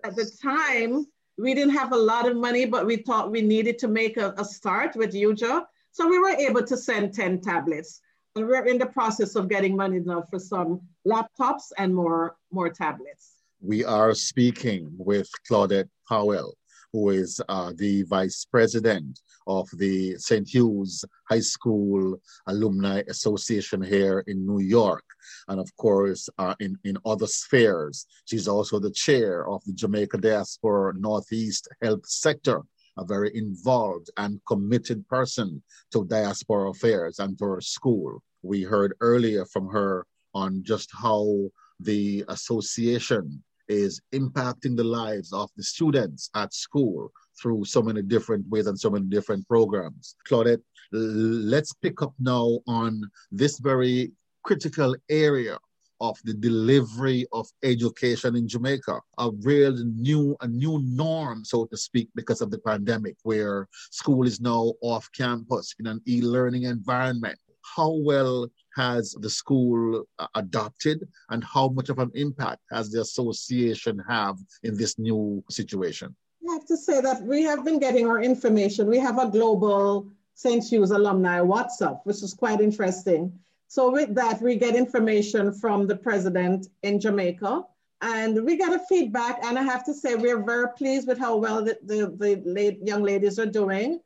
At 0.03 0.15
the 0.15 0.29
time, 0.41 1.07
we 1.39 1.53
didn't 1.53 1.73
have 1.73 1.93
a 1.93 1.97
lot 1.97 2.27
of 2.27 2.35
money, 2.35 2.65
but 2.65 2.85
we 2.85 2.97
thought 2.97 3.31
we 3.31 3.41
needed 3.41 3.79
to 3.79 3.87
make 3.87 4.17
a, 4.17 4.33
a 4.37 4.45
start 4.45 4.95
with 4.95 5.13
UJA. 5.13 5.63
So 5.91 6.07
we 6.07 6.19
were 6.19 6.35
able 6.35 6.63
to 6.63 6.77
send 6.77 7.13
10 7.13 7.41
tablets. 7.41 8.01
And 8.35 8.45
we're 8.45 8.65
in 8.65 8.77
the 8.77 8.85
process 8.85 9.35
of 9.35 9.49
getting 9.49 9.75
money 9.75 9.99
now 9.99 10.23
for 10.29 10.39
some 10.39 10.81
laptops 11.07 11.71
and 11.77 11.95
more, 11.95 12.35
more 12.51 12.69
tablets. 12.69 13.31
We 13.61 13.83
are 13.83 14.13
speaking 14.13 14.91
with 14.97 15.29
Claudette 15.49 15.89
Powell, 16.07 16.55
who 16.93 17.09
is 17.09 17.39
uh, 17.49 17.71
the 17.75 18.03
vice 18.03 18.45
president 18.45 19.19
of 19.47 19.67
the 19.77 20.15
St. 20.17 20.47
Hugh's 20.47 21.05
High 21.29 21.39
School 21.39 22.19
Alumni 22.47 23.03
Association 23.07 23.81
here 23.81 24.23
in 24.27 24.45
New 24.45 24.59
York. 24.59 25.03
And 25.47 25.59
of 25.59 25.75
course, 25.77 26.29
uh, 26.37 26.55
in, 26.59 26.77
in 26.83 26.97
other 27.05 27.27
spheres, 27.27 28.05
she's 28.25 28.47
also 28.47 28.79
the 28.79 28.91
chair 28.91 29.47
of 29.47 29.63
the 29.65 29.73
Jamaica 29.73 30.17
Diaspora 30.17 30.93
Northeast 30.95 31.67
Health 31.81 32.05
Sector 32.07 32.63
a 32.97 33.05
very 33.05 33.31
involved 33.35 34.09
and 34.17 34.41
committed 34.45 35.07
person 35.07 35.63
to 35.91 36.05
diaspora 36.05 36.69
affairs 36.69 37.19
and 37.19 37.37
to 37.39 37.45
her 37.45 37.61
school. 37.61 38.21
We 38.41 38.63
heard 38.63 38.93
earlier 38.99 39.45
from 39.45 39.69
her 39.69 40.05
on 40.33 40.63
just 40.63 40.89
how 40.91 41.49
the 41.79 42.25
association 42.27 43.41
is 43.69 44.01
impacting 44.13 44.75
the 44.75 44.83
lives 44.83 45.31
of 45.31 45.49
the 45.55 45.63
students 45.63 46.29
at 46.35 46.53
school 46.53 47.11
through 47.41 47.63
so 47.63 47.81
many 47.81 48.01
different 48.01 48.47
ways 48.49 48.67
and 48.67 48.77
so 48.77 48.89
many 48.89 49.05
different 49.05 49.47
programs. 49.47 50.15
Claudette, 50.27 50.61
let's 50.91 51.73
pick 51.73 52.01
up 52.01 52.13
now 52.19 52.59
on 52.67 53.01
this 53.31 53.59
very 53.59 54.11
critical 54.43 54.95
area 55.09 55.57
of 56.01 56.17
the 56.23 56.33
delivery 56.33 57.27
of 57.33 57.47
education 57.63 58.35
in 58.35 58.47
Jamaica, 58.47 58.99
a 59.17 59.31
real 59.41 59.75
new, 59.83 60.35
a 60.41 60.47
new 60.47 60.79
norm, 60.83 61.43
so 61.43 61.65
to 61.65 61.77
speak, 61.77 62.07
because 62.15 62.41
of 62.41 62.51
the 62.51 62.59
pandemic, 62.59 63.17
where 63.23 63.67
school 63.91 64.25
is 64.25 64.39
now 64.39 64.73
off 64.81 65.09
campus 65.15 65.75
in 65.79 65.87
an 65.87 66.01
e-learning 66.07 66.63
environment. 66.63 67.37
How 67.75 67.91
well 67.91 68.47
has 68.75 69.15
the 69.19 69.29
school 69.29 70.03
uh, 70.19 70.27
adopted 70.35 71.07
and 71.29 71.43
how 71.43 71.69
much 71.69 71.89
of 71.89 71.99
an 71.99 72.11
impact 72.13 72.61
has 72.71 72.91
the 72.91 73.01
association 73.01 74.01
have 74.07 74.37
in 74.63 74.77
this 74.77 74.97
new 74.97 75.43
situation? 75.49 76.15
I 76.49 76.53
have 76.53 76.65
to 76.65 76.77
say 76.77 77.01
that 77.01 77.21
we 77.21 77.43
have 77.43 77.63
been 77.63 77.79
getting 77.79 78.07
our 78.07 78.21
information. 78.21 78.87
We 78.87 78.99
have 78.99 79.19
a 79.19 79.29
global 79.29 80.07
St. 80.33 80.63
Hugh's 80.63 80.91
alumni 80.91 81.39
WhatsApp, 81.39 81.99
which 82.05 82.23
is 82.23 82.33
quite 82.33 82.61
interesting. 82.61 83.37
So 83.67 83.91
with 83.91 84.15
that, 84.15 84.41
we 84.41 84.55
get 84.55 84.75
information 84.75 85.53
from 85.53 85.85
the 85.85 85.95
president 85.95 86.67
in 86.81 86.99
Jamaica 86.99 87.65
and 88.01 88.45
we 88.45 88.57
get 88.57 88.73
a 88.73 88.79
feedback. 88.87 89.43
And 89.43 89.59
I 89.59 89.63
have 89.63 89.83
to 89.85 89.93
say, 89.93 90.15
we're 90.15 90.41
very 90.41 90.69
pleased 90.77 91.07
with 91.07 91.19
how 91.19 91.35
well 91.35 91.63
the, 91.63 91.77
the, 91.83 92.07
the 92.17 92.77
young 92.81 93.03
ladies 93.03 93.37
are 93.37 93.45
doing. 93.45 93.99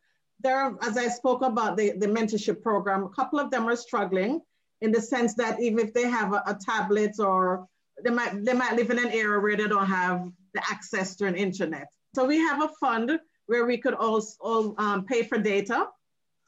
There, 0.43 0.75
as 0.81 0.97
I 0.97 1.07
spoke 1.07 1.41
about 1.41 1.77
the, 1.77 1.93
the 1.97 2.07
mentorship 2.07 2.61
program, 2.61 3.03
a 3.03 3.09
couple 3.09 3.39
of 3.39 3.49
them 3.49 3.67
are 3.67 3.75
struggling 3.75 4.41
in 4.81 4.91
the 4.91 5.01
sense 5.01 5.33
that 5.35 5.61
even 5.61 5.79
if 5.79 5.93
they 5.93 6.09
have 6.09 6.33
a, 6.33 6.43
a 6.45 6.57
tablet 6.59 7.15
or 7.19 7.67
they 8.03 8.09
might, 8.09 8.43
they 8.43 8.53
might 8.53 8.75
live 8.75 8.89
in 8.89 8.99
an 8.99 9.09
area 9.09 9.39
where 9.39 9.55
they 9.55 9.67
don't 9.67 9.85
have 9.85 10.29
the 10.53 10.61
access 10.69 11.15
to 11.15 11.25
an 11.25 11.35
internet. 11.35 11.87
So 12.15 12.25
we 12.25 12.37
have 12.37 12.61
a 12.61 12.69
fund 12.79 13.19
where 13.45 13.65
we 13.65 13.77
could 13.77 13.93
also 13.93 14.75
um, 14.77 15.05
pay 15.05 15.23
for 15.23 15.37
data 15.37 15.87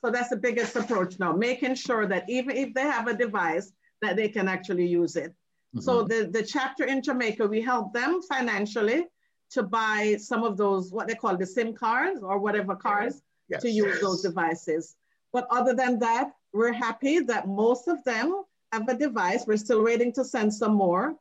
so 0.06 0.12
that's 0.12 0.30
the 0.30 0.38
biggest 0.38 0.75
approach 0.75 1.18
now, 1.18 1.34
making 1.34 1.74
sure 1.74 2.06
that 2.06 2.30
even 2.30 2.56
if 2.56 2.75
they 2.75 2.84
have 2.84 3.08
a 3.08 3.14
device, 3.16 3.72
that 4.04 4.16
they 4.16 4.30
can 4.30 4.48
actually 4.48 4.86
use 4.86 5.16
it. 5.16 5.32
Mm-hmm. 5.32 5.80
So 5.80 6.04
the, 6.04 6.30
the 6.32 6.44
chapter 6.44 6.84
in 6.84 7.02
Jamaica, 7.02 7.48
we 7.48 7.60
help 7.60 7.92
them 7.92 8.22
financially 8.22 9.06
to 9.50 9.64
buy 9.64 10.18
some 10.20 10.44
of 10.44 10.58
those, 10.58 10.92
what 10.92 11.08
they 11.08 11.16
call 11.16 11.36
the 11.38 11.46
SIM 11.48 11.74
cards 11.74 12.22
or 12.22 12.38
whatever 12.38 12.75
cards 12.75 13.24
yes. 13.50 13.62
to 13.62 13.70
use 13.70 14.00
those 14.02 14.22
devices. 14.22 14.96
But 15.34 15.48
other 15.52 15.74
than 15.74 16.00
that, 16.00 16.32
we're 16.54 16.74
happy 16.74 17.20
that 17.20 17.48
most 17.48 17.88
of 17.88 18.04
them 18.04 18.44
have 18.72 18.88
a 18.88 18.98
device. 18.98 19.46
We're 19.46 19.58
still 19.58 19.84
waiting 19.84 20.14
to 20.14 20.24
send 20.24 20.54
some 20.54 20.74
more. 20.74 21.16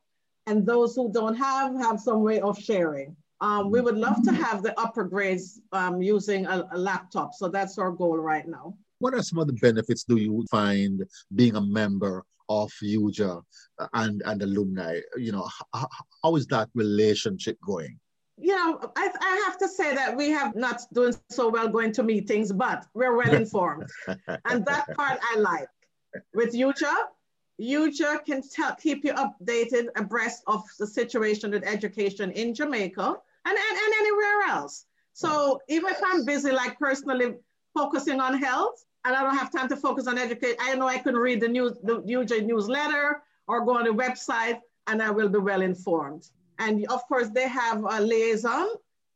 And 0.47 0.65
those 0.65 0.95
who 0.95 1.11
don't 1.11 1.35
have, 1.35 1.75
have 1.75 1.99
some 1.99 2.21
way 2.21 2.39
of 2.39 2.57
sharing. 2.57 3.15
Um, 3.41 3.69
we 3.71 3.81
would 3.81 3.97
love 3.97 4.23
to 4.23 4.31
have 4.31 4.63
the 4.63 4.79
upper 4.79 5.03
grades 5.03 5.59
um, 5.71 6.01
using 6.01 6.45
a, 6.45 6.67
a, 6.71 6.77
laptop. 6.77 7.33
So 7.33 7.49
that's 7.49 7.77
our 7.77 7.91
goal 7.91 8.17
right 8.17 8.47
now. 8.47 8.77
What 8.99 9.13
are 9.13 9.21
some 9.21 9.39
of 9.39 9.47
the 9.47 9.53
benefits 9.53 10.03
do 10.03 10.15
you 10.15 10.45
find 10.49 11.03
being 11.35 11.55
a 11.55 11.61
member 11.61 12.23
of 12.47 12.71
UJA 12.81 13.41
and, 13.93 14.21
and 14.25 14.41
alumni? 14.41 15.01
You 15.17 15.33
know, 15.33 15.49
how, 15.73 15.89
how 16.23 16.35
is 16.37 16.47
that 16.47 16.69
relationship 16.73 17.57
going? 17.65 17.99
You 18.37 18.55
know, 18.55 18.91
I, 18.95 19.11
I 19.19 19.43
have 19.45 19.57
to 19.59 19.67
say 19.67 19.95
that 19.95 20.15
we 20.15 20.29
have 20.31 20.55
not 20.55 20.81
doing 20.93 21.13
so 21.29 21.49
well 21.49 21.69
going 21.69 21.93
to 21.93 22.03
meetings, 22.03 22.51
but 22.51 22.85
we're 22.93 23.15
well 23.15 23.33
informed. 23.43 23.89
and 24.07 24.65
that 24.65 24.85
part 24.95 25.19
I 25.21 25.39
like. 25.39 25.69
With 26.33 26.53
UJA, 26.53 26.93
UJA 27.61 28.25
can 28.25 28.41
tell, 28.47 28.75
keep 28.75 29.05
you 29.05 29.13
updated 29.13 29.87
abreast 29.95 30.43
of 30.47 30.63
the 30.79 30.87
situation 30.87 31.51
with 31.51 31.63
education 31.63 32.31
in 32.31 32.53
Jamaica 32.53 33.01
and, 33.45 33.57
and, 33.57 33.77
and 33.77 33.93
anywhere 33.99 34.49
else. 34.49 34.85
So 35.13 35.61
even 35.69 35.91
if 35.91 36.01
I'm 36.05 36.25
busy, 36.25 36.51
like 36.51 36.77
personally 36.77 37.35
focusing 37.73 38.19
on 38.19 38.37
health, 38.37 38.85
and 39.05 39.15
I 39.15 39.21
don't 39.21 39.37
have 39.37 39.51
time 39.51 39.69
to 39.69 39.77
focus 39.77 40.07
on 40.07 40.17
education, 40.17 40.57
I 40.59 40.75
know 40.75 40.87
I 40.87 40.97
can 40.97 41.15
read 41.15 41.39
the 41.39 41.47
news, 41.47 41.73
the 41.83 42.01
UJA 42.01 42.45
newsletter 42.45 43.21
or 43.47 43.63
go 43.63 43.77
on 43.77 43.85
the 43.85 43.91
website, 43.91 44.59
and 44.87 45.01
I 45.01 45.11
will 45.11 45.29
be 45.29 45.39
well 45.39 45.61
informed. 45.61 46.27
And 46.59 46.85
of 46.87 47.05
course, 47.07 47.29
they 47.29 47.47
have 47.47 47.83
a 47.83 48.01
liaison 48.01 48.67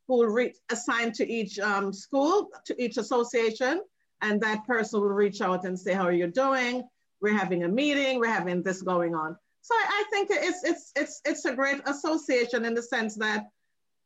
who 0.08 0.18
will 0.20 0.28
re- 0.28 0.56
assign 0.72 1.12
to 1.14 1.30
each 1.30 1.60
um, 1.60 1.94
school, 1.94 2.50
to 2.66 2.84
each 2.84 2.98
association, 2.98 3.82
and 4.22 4.42
that 4.42 4.66
person 4.66 5.02
will 5.02 5.10
reach 5.10 5.42
out 5.42 5.66
and 5.66 5.80
say, 5.80 5.94
"How 5.94 6.04
are 6.04 6.12
you 6.12 6.28
doing? 6.28 6.84
We're 7.22 7.38
having 7.38 7.64
a 7.64 7.68
meeting. 7.68 8.20
We're 8.20 8.28
having 8.28 8.64
this 8.64 8.82
going 8.82 9.16
on." 9.16 9.38
So 9.62 9.76
I, 9.76 10.04
think 10.10 10.30
it's 10.32 10.64
it's 10.64 10.92
it's 10.96 11.22
it's 11.26 11.46
a 11.46 11.54
great 11.54 11.82
association 11.86 12.66
in 12.66 12.74
the 12.74 12.82
sense 12.82 13.16
that 13.16 13.50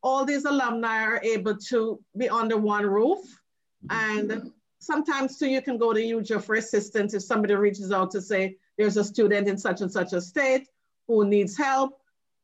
all 0.01 0.25
these 0.25 0.45
alumni 0.45 1.03
are 1.05 1.21
able 1.23 1.55
to 1.69 1.99
be 2.17 2.27
under 2.29 2.57
one 2.57 2.85
roof. 2.85 3.19
And 3.89 4.51
sometimes 4.79 5.37
too, 5.37 5.47
you 5.47 5.61
can 5.61 5.77
go 5.77 5.93
to 5.93 5.99
UJA 5.99 6.43
for 6.43 6.55
assistance 6.55 7.13
if 7.13 7.23
somebody 7.23 7.55
reaches 7.55 7.91
out 7.91 8.11
to 8.11 8.21
say, 8.21 8.57
there's 8.77 8.97
a 8.97 9.03
student 9.03 9.47
in 9.47 9.57
such 9.57 9.81
and 9.81 9.91
such 9.91 10.13
a 10.13 10.21
state 10.21 10.67
who 11.07 11.25
needs 11.25 11.57
help. 11.57 11.99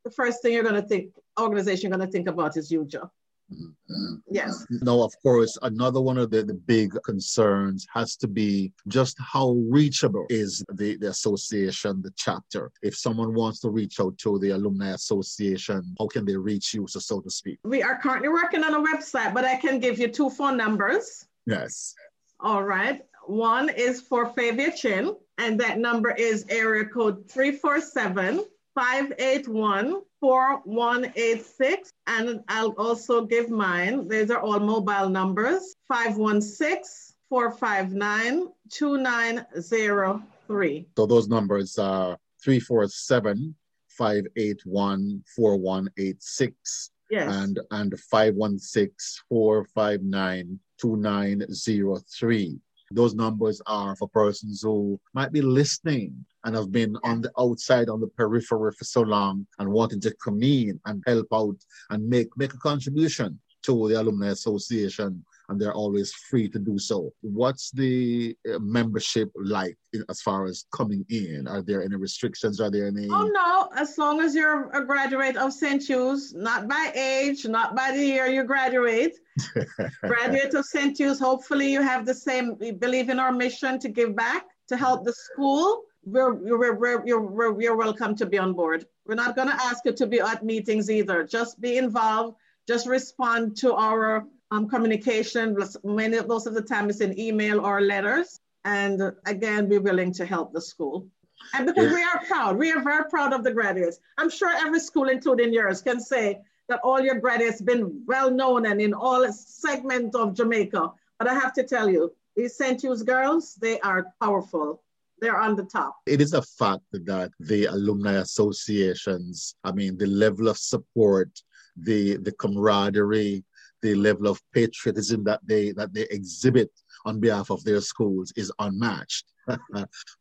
The 0.06 0.12
first 0.12 0.42
thing 0.42 0.54
you're 0.54 0.64
gonna 0.64 0.82
think, 0.82 1.14
organization 1.40 1.90
you're 1.90 1.98
gonna 1.98 2.12
think 2.12 2.28
about 2.28 2.58
is 2.58 2.72
UJA. 2.72 3.10
Mm-hmm. 3.52 4.16
Yes. 4.30 4.66
Now, 4.70 5.02
of 5.02 5.14
course, 5.22 5.58
another 5.64 6.02
one 6.02 6.18
of 6.18 6.30
the, 6.30 6.44
the 6.44 6.54
big 6.54 6.94
concerns 7.04 7.88
has 7.94 8.16
to 8.18 8.28
be 8.28 8.72
just 8.88 9.18
how 9.20 9.52
reachable 9.70 10.26
is 10.30 10.64
the, 10.74 10.98
the 10.98 11.10
association, 11.10 12.02
the 12.02 12.14
chapter. 12.16 12.72
If 12.82 12.96
someone 12.96 13.34
wants 13.34 13.60
to 13.62 13.70
reach 13.70 14.00
out 14.00 14.18
to 14.20 14.38
the 14.40 14.52
Alumni 14.52 14.92
Association, 14.92 15.96
how 15.98 16.08
can 16.08 16.26
they 16.26 16.38
reach 16.38 16.74
you, 16.74 16.86
so, 16.88 17.00
so 17.00 17.22
to 17.22 17.30
speak? 17.30 17.60
We 17.64 17.82
are 17.82 17.98
currently 17.98 18.30
working 18.30 18.64
on 18.64 18.76
a 18.76 18.96
website, 18.96 19.34
but 19.34 19.46
I 19.46 19.56
can 19.56 19.80
give 19.80 19.98
you 19.98 20.10
two 20.10 20.30
phone 20.30 20.58
numbers. 20.58 21.26
Yes. 21.46 21.96
All 22.40 22.64
right. 22.64 23.02
One 23.26 23.70
is 23.70 24.02
for 24.02 24.30
Flavia 24.34 24.72
Chin, 24.76 25.16
and 25.38 25.60
that 25.60 25.80
number 25.80 26.12
is 26.12 26.46
area 26.50 26.86
code 26.86 27.30
347 27.30 28.46
581 28.80 30.02
4186. 30.22 31.92
And 32.08 32.40
I'll 32.48 32.74
also 32.78 33.26
give 33.26 33.50
mine. 33.50 34.08
These 34.08 34.32
are 34.32 34.40
all 34.40 34.62
mobile 34.62 35.10
numbers 35.10 35.76
516 35.90 37.18
459 37.28 38.48
2903. 38.70 40.88
So 40.98 41.06
those 41.06 41.28
numbers 41.28 41.78
are 41.78 42.18
347 42.42 43.54
581 43.90 45.24
4186. 45.36 46.92
Yes. 47.10 47.36
And, 47.36 47.60
and 47.72 48.00
516 48.00 49.24
459 49.28 50.58
2903. 50.80 52.60
Those 52.92 53.14
numbers 53.14 53.62
are 53.68 53.96
for 53.98 54.08
persons 54.08 54.62
who 54.62 54.98
might 55.14 55.34
be 55.34 55.42
listening 55.42 56.26
and 56.50 56.56
have 56.56 56.72
been 56.72 56.98
on 57.04 57.22
the 57.22 57.32
outside, 57.38 57.90
on 57.90 58.02
the 58.02 58.08
periphery 58.08 58.72
for 58.72 58.84
so 58.84 59.02
long 59.02 59.46
and 59.60 59.70
wanting 59.70 60.02
to 60.02 60.12
come 60.16 60.42
in 60.42 60.80
and 60.88 61.04
help 61.06 61.28
out 61.32 61.56
and 61.92 62.10
make, 62.10 62.36
make 62.38 62.52
a 62.56 62.58
contribution 62.58 63.40
to 63.62 63.88
the 63.88 64.02
Alumni 64.02 64.30
Association 64.30 65.24
and 65.50 65.62
they're 65.62 65.74
always 65.74 66.12
free 66.12 66.50
to 66.50 66.58
do 66.58 66.80
so. 66.80 67.12
What's 67.22 67.70
the 67.70 68.36
uh, 68.52 68.58
membership 68.60 69.32
like 69.36 69.78
in, 69.94 70.04
as 70.10 70.22
far 70.22 70.46
as 70.46 70.66
coming 70.74 71.06
in? 71.10 71.48
Are 71.48 71.62
there 71.62 71.84
any 71.84 71.98
restrictions? 71.98 72.60
Are 72.60 72.72
there 72.72 72.88
any? 72.88 73.08
Oh 73.12 73.28
no, 73.28 73.70
as 73.76 73.98
long 74.00 74.22
as 74.22 74.34
you're 74.34 74.70
a 74.72 74.84
graduate 74.84 75.38
of 75.38 75.54
St. 75.54 75.84
Hugh's, 75.84 76.34
not 76.34 76.68
by 76.68 76.92
age, 76.96 77.46
not 77.46 77.76
by 77.76 77.92
the 77.92 78.04
year 78.04 78.26
you 78.26 78.44
graduate. 78.44 79.18
graduate 80.02 80.54
of 80.56 80.66
St. 80.66 80.98
Hugh's, 80.98 81.20
hopefully 81.20 81.72
you 81.72 81.82
have 81.84 82.08
the 82.08 82.16
same, 82.16 82.58
we 82.60 82.72
believe 82.72 83.10
in 83.10 83.20
our 83.20 83.32
mission 83.32 83.78
to 83.80 83.90
give 83.90 84.16
back, 84.16 84.46
to 84.68 84.78
help 84.78 85.04
the 85.04 85.14
school. 85.14 85.84
We're, 86.06 86.34
we're, 86.34 86.76
we're, 86.76 87.06
you're, 87.06 87.62
you're 87.62 87.76
welcome 87.76 88.16
to 88.16 88.26
be 88.26 88.38
on 88.38 88.54
board. 88.54 88.86
We're 89.06 89.16
not 89.16 89.36
going 89.36 89.50
to 89.50 89.54
ask 89.54 89.86
you 89.86 89.94
to 89.94 90.08
be 90.08 90.20
at 90.20 90.44
meetings 90.44 90.90
either. 90.90 91.24
Just 91.24 91.60
be 91.60 91.78
involved. 91.78 92.38
Just 92.68 92.88
respond 92.88 93.58
to 93.58 93.74
our 93.74 94.26
um, 94.52 94.70
communication. 94.70 95.58
Many, 95.84 96.22
most 96.22 96.48
of 96.48 96.54
the 96.54 96.62
time 96.62 96.90
it's 96.90 97.02
in 97.02 97.20
email 97.20 97.60
or 97.60 97.82
letters. 97.82 98.40
And 98.66 99.14
again, 99.26 99.70
we're 99.70 99.82
willing 99.82 100.14
to 100.14 100.26
help 100.26 100.54
the 100.54 100.62
school. 100.62 101.08
And 101.54 101.66
because 101.66 101.92
we 101.94 102.04
are 102.04 102.24
proud, 102.26 102.58
we 102.58 102.72
are 102.72 102.82
very 102.82 103.10
proud 103.10 103.34
of 103.34 103.44
the 103.44 103.52
graduates. 103.52 104.00
I'm 104.18 104.30
sure 104.30 104.50
every 104.50 104.80
school, 104.80 105.10
including 105.10 105.54
yours, 105.54 105.82
can 105.82 106.00
say 106.00 106.42
that 106.68 106.80
all 106.84 107.00
your 107.00 107.16
graduates 107.16 107.62
been 107.62 108.04
well 108.06 108.30
known 108.30 108.66
and 108.66 108.80
in 108.82 108.94
all 108.94 109.32
segments 109.32 110.16
of 110.16 110.34
Jamaica. 110.34 110.92
But 111.18 111.28
I 111.28 111.34
have 111.34 111.54
to 111.54 111.64
tell 111.64 111.90
you, 111.90 112.14
these 112.36 112.56
St. 112.56 112.82
Hugh's 112.82 113.04
girls, 113.04 113.56
they 113.56 113.80
are 113.82 114.14
powerful. 114.22 114.82
They're 115.22 115.40
on 115.40 115.56
the 115.56 115.64
top. 115.64 115.96
It 116.06 116.22
is 116.22 116.34
a 116.34 116.42
fact 116.42 116.84
that 116.92 117.32
the 117.40 117.66
alumni 117.66 118.14
associations, 118.14 119.56
I 119.64 119.72
mean, 119.72 119.98
the 119.98 120.08
level 120.08 120.48
of 120.48 120.58
support, 120.58 121.30
the 121.76 122.18
the 122.18 122.32
camaraderie, 122.34 123.44
the 123.82 123.96
level 123.96 124.28
of 124.28 124.42
patriotism 124.54 125.24
that 125.26 125.42
they 125.46 125.72
that 125.72 125.94
they 125.94 126.08
exhibit 126.10 126.72
on 127.06 127.20
behalf 127.20 127.50
of 127.50 127.64
their 127.64 127.82
schools 127.82 128.34
is 128.36 128.52
unmatched. 128.60 129.26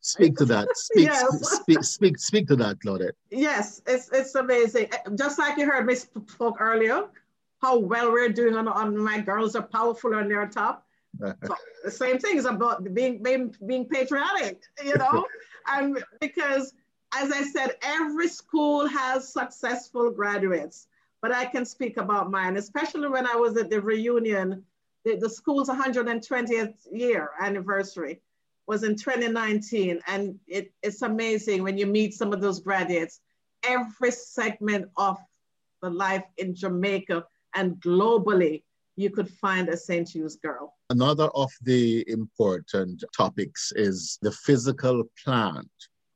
speak 0.01 0.37
to 0.37 0.45
that. 0.47 0.69
Speak, 0.75 1.07
yes. 1.07 1.61
speak, 1.61 1.85
speak, 1.85 2.19
speak 2.19 2.49
to 2.49 2.57
that, 2.57 2.79
Claudette. 2.79 3.13
Yes, 3.31 3.83
it's 3.87 4.09
it's 4.11 4.35
amazing. 4.35 4.89
Uh, 4.93 5.11
just 5.17 5.39
like 5.39 5.59
you 5.59 5.67
heard 5.67 5.87
me 5.87 5.95
spoke 5.95 6.61
earlier, 6.61 7.05
how 7.61 7.79
well 7.79 8.11
we're 8.11 8.31
doing 8.31 8.55
on, 8.55 8.69
on 8.69 8.97
my 8.97 9.21
girls 9.21 9.55
are 9.55 9.63
powerful 9.63 10.15
on 10.15 10.29
their 10.29 10.47
top. 10.47 10.87
So 11.21 11.35
the 11.85 11.91
same 11.91 12.19
thing 12.19 12.37
is 12.37 12.45
about 12.45 12.83
being 12.95 13.23
being, 13.23 13.55
being 13.67 13.87
patriotic, 13.87 14.63
you 14.85 14.97
know, 14.97 15.27
and 15.69 16.03
because 16.21 16.75
as 17.15 17.33
I 17.33 17.43
said, 17.43 17.77
every 17.83 18.29
school 18.29 18.87
has 18.87 19.33
successful 19.33 20.11
graduates, 20.11 20.89
but 21.23 21.33
I 21.33 21.47
can 21.47 21.65
speak 21.65 21.97
about 21.97 22.31
mine, 22.31 22.57
especially 22.57 23.09
when 23.09 23.27
I 23.27 23.35
was 23.35 23.57
at 23.57 23.71
the 23.71 23.81
reunion, 23.81 24.65
the, 25.05 25.17
the 25.17 25.31
school's 25.31 25.69
120th 25.69 26.75
year 26.93 27.31
anniversary 27.41 28.21
was 28.67 28.85
in 28.85 28.95
2019. 28.97 30.01
And 30.07 30.39
it, 30.47 30.73
it's 30.83 31.03
amazing 31.03 31.63
when 31.63 31.79
you 31.79 31.87
meet 31.87 32.15
some 32.15 32.33
of 32.33 32.41
those 32.41 32.61
graduates, 32.61 33.21
every 33.65 34.11
segment 34.11 34.91
of 34.97 35.17
the 35.81 35.91
life 35.91 36.25
in 36.37 36.55
Jamaica 36.55 37.25
and 37.55 37.77
globally, 37.77 38.63
you 38.99 39.11
could 39.11 39.31
find 39.31 39.69
a 39.69 39.77
St. 39.77 40.09
Hugh's 40.13 40.35
girl. 40.37 40.75
Another 40.91 41.29
of 41.29 41.53
the 41.63 42.05
important 42.09 43.05
topics 43.17 43.73
is 43.77 44.19
the 44.23 44.33
physical 44.33 45.05
plant 45.25 45.71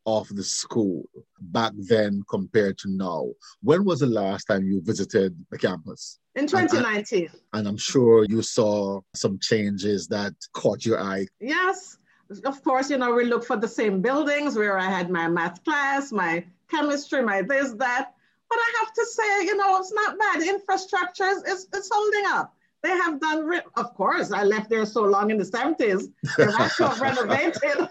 of 0.05 0.27
the 0.31 0.43
school 0.43 1.05
back 1.41 1.73
then 1.77 2.25
compared 2.29 2.77
to 2.79 2.91
now. 2.91 3.29
When 3.63 3.85
was 3.85 4.01
the 4.01 4.07
last 4.07 4.47
time 4.47 4.65
you 4.65 4.83
visited 4.83 5.33
the 5.53 5.59
campus? 5.59 6.19
In 6.35 6.49
2019. 6.49 7.21
And, 7.21 7.29
uh, 7.29 7.59
and, 7.59 7.69
I'm 7.69 7.77
sure 7.77 8.25
you 8.25 8.43
saw 8.43 9.01
some 9.15 9.39
changes 9.39 10.09
that 10.09 10.35
caught 10.53 10.85
your 10.85 11.01
eye. 11.01 11.29
Yes. 11.39 11.99
Of 12.45 12.65
course, 12.65 12.91
you 12.91 12.99
know, 12.99 13.15
we 13.15 13.27
look 13.27 13.45
for 13.45 13.57
the 13.57 13.69
same 13.69 14.03
buildings 14.03 14.57
where 14.57 14.77
I 14.77 14.91
had 14.91 15.09
my 15.09 15.29
math 15.29 15.63
class, 15.63 16.11
my 16.11 16.45
chemistry, 16.69 17.23
my 17.23 17.43
this, 17.43 17.75
that. 17.75 18.15
But 18.49 18.59
I 18.59 18.73
have 18.81 18.93
to 18.95 19.07
say, 19.07 19.45
you 19.45 19.57
know, 19.57 19.79
it's 19.79 19.93
not 19.93 20.19
bad. 20.19 20.43
infrastructure 20.43 21.31
is 21.47 21.69
it's 21.73 21.91
holding 21.93 22.25
up. 22.27 22.57
They 22.83 22.91
have 22.91 23.21
done, 23.21 23.45
re- 23.45 23.63
of 23.77 23.95
course, 23.95 24.33
I 24.33 24.43
left 24.43 24.69
there 24.69 24.85
so 24.85 25.03
long 25.03 25.31
in 25.31 25.39
the 25.39 25.45
70s. 25.45 26.13
They 26.37 26.45
have 26.45 26.77
to 26.77 27.01
renovated. 27.01 27.63
If 27.63 27.91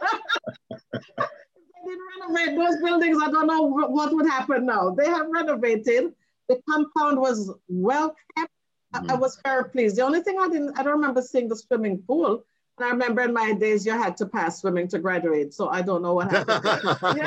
they 0.92 1.86
didn't 1.86 2.08
renovate 2.20 2.58
those 2.58 2.82
buildings, 2.82 3.18
I 3.24 3.32
don't 3.32 3.48
know 3.48 3.62
what 3.62 4.14
would 4.14 4.28
happen 4.28 4.66
now. 4.66 4.90
They 4.90 5.08
have 5.08 5.28
renovated. 5.30 6.14
The 6.50 6.62
compound 6.70 7.20
was 7.20 7.54
well 7.70 8.14
kept. 8.36 8.52
Mm-hmm. 8.94 9.12
I, 9.12 9.14
I, 9.14 9.18
was 9.18 9.40
very 9.46 9.70
pleased. 9.70 9.96
The 9.96 10.02
only 10.02 10.20
thing 10.20 10.38
I 10.38 10.50
didn't, 10.50 10.78
I 10.78 10.84
don't 10.84 10.94
remember 10.94 11.22
seeing 11.22 11.48
the 11.48 11.56
swimming 11.56 12.00
pool. 12.00 12.44
And 12.78 12.86
I 12.86 12.90
remember 12.90 13.22
in 13.22 13.34
my 13.34 13.54
days 13.54 13.86
you 13.86 13.94
had 13.94 14.18
to 14.18 14.26
pass 14.26 14.60
swimming 14.60 14.90
to 14.90 15.00
graduate. 15.00 15.54
So 15.54 15.70
I 15.70 15.82
don't 15.82 16.02
know 16.02 16.16
what 16.16 16.32
happened. 16.32 17.22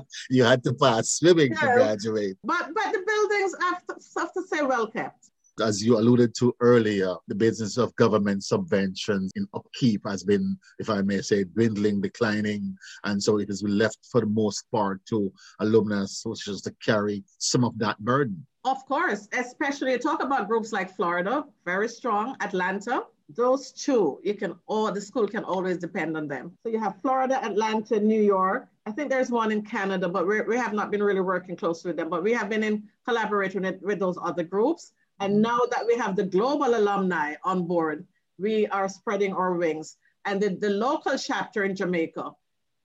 you 0.30 0.44
had 0.44 0.62
to 0.64 0.72
pass 0.72 1.10
swimming 1.10 1.54
to 1.54 1.60
graduate. 1.60 2.38
But 2.42 2.70
but 2.74 2.92
the 2.92 3.02
buildings 3.06 3.54
have 3.60 3.86
to, 3.88 4.20
have 4.20 4.32
to 4.32 4.42
say 4.46 4.62
well 4.62 4.86
kept 4.86 5.28
as 5.60 5.82
you 5.82 5.98
alluded 5.98 6.34
to 6.36 6.54
earlier, 6.60 7.14
the 7.28 7.34
business 7.34 7.76
of 7.78 7.94
government 7.96 8.42
subventions 8.42 9.30
in 9.36 9.46
upkeep 9.54 10.02
has 10.06 10.22
been, 10.22 10.56
if 10.78 10.90
I 10.90 11.02
may 11.02 11.22
say, 11.22 11.44
dwindling, 11.44 12.00
declining. 12.00 12.76
And 13.04 13.22
so 13.22 13.38
it 13.38 13.48
has 13.48 13.62
been 13.62 13.78
left 13.78 13.98
for 14.10 14.20
the 14.20 14.26
most 14.26 14.64
part 14.70 15.04
to 15.06 15.32
alumni 15.60 16.02
associations 16.02 16.62
to 16.62 16.74
carry 16.84 17.24
some 17.38 17.64
of 17.64 17.78
that 17.78 17.98
burden. 18.00 18.46
Of 18.64 18.84
course, 18.86 19.28
especially 19.32 19.96
talk 19.98 20.22
about 20.22 20.48
groups 20.48 20.72
like 20.72 20.94
Florida, 20.94 21.44
very 21.64 21.88
strong, 21.88 22.36
Atlanta. 22.40 23.04
Those 23.28 23.72
two, 23.72 24.20
you 24.22 24.34
can 24.34 24.54
all 24.66 24.90
the 24.92 25.00
school 25.00 25.26
can 25.26 25.44
always 25.44 25.78
depend 25.78 26.16
on 26.16 26.28
them. 26.28 26.52
So 26.62 26.68
you 26.68 26.78
have 26.80 27.00
Florida, 27.00 27.42
Atlanta, 27.44 27.98
New 27.98 28.20
York. 28.20 28.68
I 28.84 28.92
think 28.92 29.10
there's 29.10 29.30
one 29.30 29.50
in 29.50 29.62
Canada, 29.62 30.08
but 30.08 30.26
we 30.26 30.56
have 30.56 30.72
not 30.72 30.90
been 30.90 31.02
really 31.02 31.20
working 31.20 31.56
closely 31.56 31.90
with 31.90 31.96
them. 31.96 32.08
But 32.08 32.22
we 32.22 32.32
have 32.32 32.48
been 32.48 32.62
in 32.62 32.84
collaborating 33.04 33.62
with, 33.62 33.82
with 33.82 33.98
those 33.98 34.18
other 34.20 34.44
groups. 34.44 34.92
And 35.20 35.40
now 35.40 35.60
that 35.70 35.86
we 35.86 35.96
have 35.96 36.16
the 36.16 36.24
global 36.24 36.74
alumni 36.74 37.34
on 37.44 37.66
board, 37.66 38.06
we 38.38 38.66
are 38.68 38.88
spreading 38.88 39.32
our 39.32 39.54
wings. 39.54 39.96
And 40.24 40.40
the, 40.40 40.50
the 40.50 40.70
local 40.70 41.16
chapter 41.16 41.64
in 41.64 41.74
Jamaica, 41.74 42.32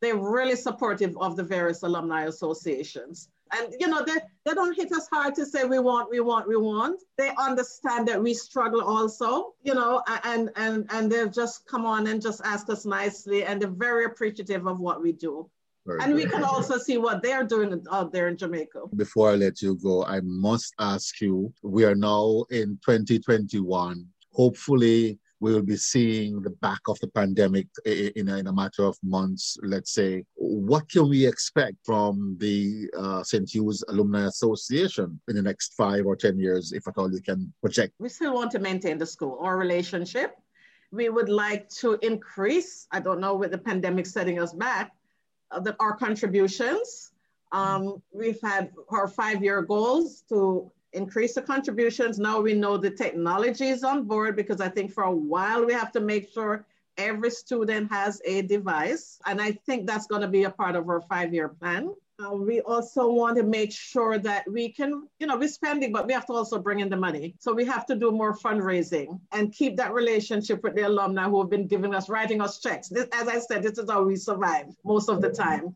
they're 0.02 0.16
really 0.16 0.56
supportive 0.56 1.18
of 1.18 1.36
the 1.36 1.44
various 1.44 1.84
alumni 1.84 2.26
associations. 2.26 3.30
And 3.54 3.76
you 3.80 3.88
know, 3.88 4.04
they, 4.06 4.16
they 4.46 4.54
don't 4.54 4.76
hit 4.76 4.92
us 4.94 5.10
hard 5.12 5.36
to 5.36 5.46
say 5.46 5.66
we 5.66 5.80
want, 5.80 6.10
we 6.10 6.22
want, 6.22 6.48
we 6.48 6.56
want. 6.56 7.02
They 7.18 7.32
understand 7.38 8.08
that 8.08 8.22
we 8.22 8.34
struggle 8.34 8.82
also, 8.82 9.54
you 9.62 9.74
know, 9.74 10.02
and 10.24 10.50
and 10.56 10.86
and 10.90 11.12
they've 11.12 11.32
just 11.32 11.68
come 11.68 11.86
on 11.86 12.08
and 12.08 12.22
just 12.22 12.42
ask 12.46 12.70
us 12.70 12.86
nicely 12.86 13.44
and 13.44 13.62
they're 13.62 13.70
very 13.70 14.06
appreciative 14.06 14.68
of 14.68 14.80
what 14.80 15.02
we 15.02 15.12
do. 15.12 15.50
Very 15.86 16.00
and 16.02 16.14
we 16.14 16.26
can 16.26 16.44
also 16.44 16.78
see 16.78 16.98
what 16.98 17.24
they're 17.24 17.44
doing 17.44 17.84
out 17.92 18.14
there 18.14 18.28
in 18.28 18.38
Jamaica. 18.38 18.82
Before 18.96 19.32
I 19.32 19.36
let 19.36 19.62
you 19.62 19.76
go, 19.82 20.06
I 20.06 20.22
must 20.24 20.74
ask 20.80 21.20
you 21.22 21.52
we 21.64 21.86
are 21.86 21.96
now 21.96 22.46
in 22.52 22.78
2021. 22.86 24.06
Hopefully, 24.32 25.20
we 25.42 25.52
will 25.52 25.64
be 25.64 25.76
seeing 25.76 26.40
the 26.42 26.52
back 26.52 26.82
of 26.88 27.00
the 27.00 27.08
pandemic 27.08 27.68
in 27.86 28.30
a, 28.30 28.38
in 28.38 28.48
a 28.48 28.54
matter 28.54 28.84
of 28.84 28.96
months, 29.02 29.58
let's 29.64 29.92
say. 29.92 30.24
What 30.36 30.88
can 30.88 31.10
we 31.10 31.26
expect 31.26 31.78
from 31.84 32.38
the 32.40 32.88
uh, 32.96 33.24
St. 33.24 33.50
Hugh's 33.50 33.84
Alumni 33.90 34.28
Association 34.28 35.20
in 35.28 35.36
the 35.36 35.42
next 35.42 35.74
five 35.74 36.06
or 36.06 36.16
10 36.16 36.38
years, 36.38 36.74
if 36.74 36.88
at 36.88 36.94
all 36.98 37.12
you 37.12 37.22
can 37.22 37.52
project? 37.60 37.96
We 37.98 38.10
still 38.10 38.36
want 38.36 38.52
to 38.52 38.60
maintain 38.60 39.00
the 39.00 39.06
school, 39.08 39.40
our 39.42 39.58
relationship. 39.58 40.36
We 40.92 41.10
would 41.10 41.30
like 41.30 41.70
to 41.80 41.98
increase, 42.04 42.86
I 42.92 43.00
don't 43.00 43.20
know, 43.20 43.34
with 43.34 43.50
the 43.50 43.58
pandemic 43.58 44.06
setting 44.06 44.40
us 44.40 44.54
back, 44.54 44.92
the, 45.60 45.76
our 45.80 45.96
contributions. 45.96 47.12
Um, 47.52 48.02
we've 48.14 48.40
had 48.42 48.72
our 48.90 49.08
five-year 49.08 49.64
goals 49.64 50.24
to 50.30 50.72
increase 50.94 51.36
the 51.36 51.42
contributions. 51.42 52.18
Now 52.18 52.40
we 52.40 52.54
know 52.54 52.78
the 52.78 52.92
technology 52.92 53.70
is 53.70 53.84
on 53.84 54.04
board 54.06 54.36
because 54.36 54.62
I 54.62 54.70
think 54.70 54.92
for 54.94 55.04
a 55.04 55.12
while 55.12 55.66
we 55.66 55.74
have 55.74 55.92
to 55.94 56.00
make 56.00 56.32
sure 56.32 56.66
every 56.98 57.32
student 57.32 57.92
has 57.92 58.22
a 58.26 58.42
device. 58.44 59.20
And 59.26 59.42
I 59.42 59.54
think 59.66 59.88
that's 59.88 60.08
going 60.08 60.22
to 60.22 60.28
be 60.28 60.44
a 60.44 60.50
part 60.50 60.76
of 60.76 60.88
our 60.90 61.02
five-year 61.02 61.50
plan. 61.50 61.94
Uh, 62.22 62.34
we 62.34 62.62
also 62.62 63.10
want 63.10 63.38
to 63.38 63.44
make 63.44 63.72
sure 63.72 64.18
that 64.20 64.44
we 64.52 64.70
can, 64.70 65.08
you 65.20 65.28
know, 65.28 65.38
we're 65.38 65.48
spending, 65.48 65.92
but 65.92 66.06
we 66.06 66.14
have 66.14 66.26
to 66.26 66.34
also 66.34 66.60
bring 66.60 66.80
in 66.80 66.90
the 66.90 66.98
money. 66.98 67.34
So 67.40 67.54
we 67.54 67.66
have 67.66 67.86
to 67.88 67.96
do 67.96 68.12
more 68.12 68.36
fundraising 68.36 69.20
and 69.32 69.54
keep 69.54 69.78
that 69.78 69.94
relationship 69.94 70.62
with 70.64 70.76
the 70.76 70.88
alumni 70.88 71.30
who 71.30 71.40
have 71.42 71.50
been 71.50 71.68
giving 71.68 71.96
us, 71.96 72.10
writing 72.10 72.42
us 72.42 72.60
checks. 72.60 72.90
This, 72.90 73.08
as 73.14 73.28
I 73.28 73.40
said, 73.40 73.64
this 73.64 73.78
is 73.78 73.90
how 73.90 74.04
we 74.04 74.16
survive 74.16 74.68
most 74.84 75.10
of 75.10 75.22
the 75.22 75.30
time. 75.30 75.74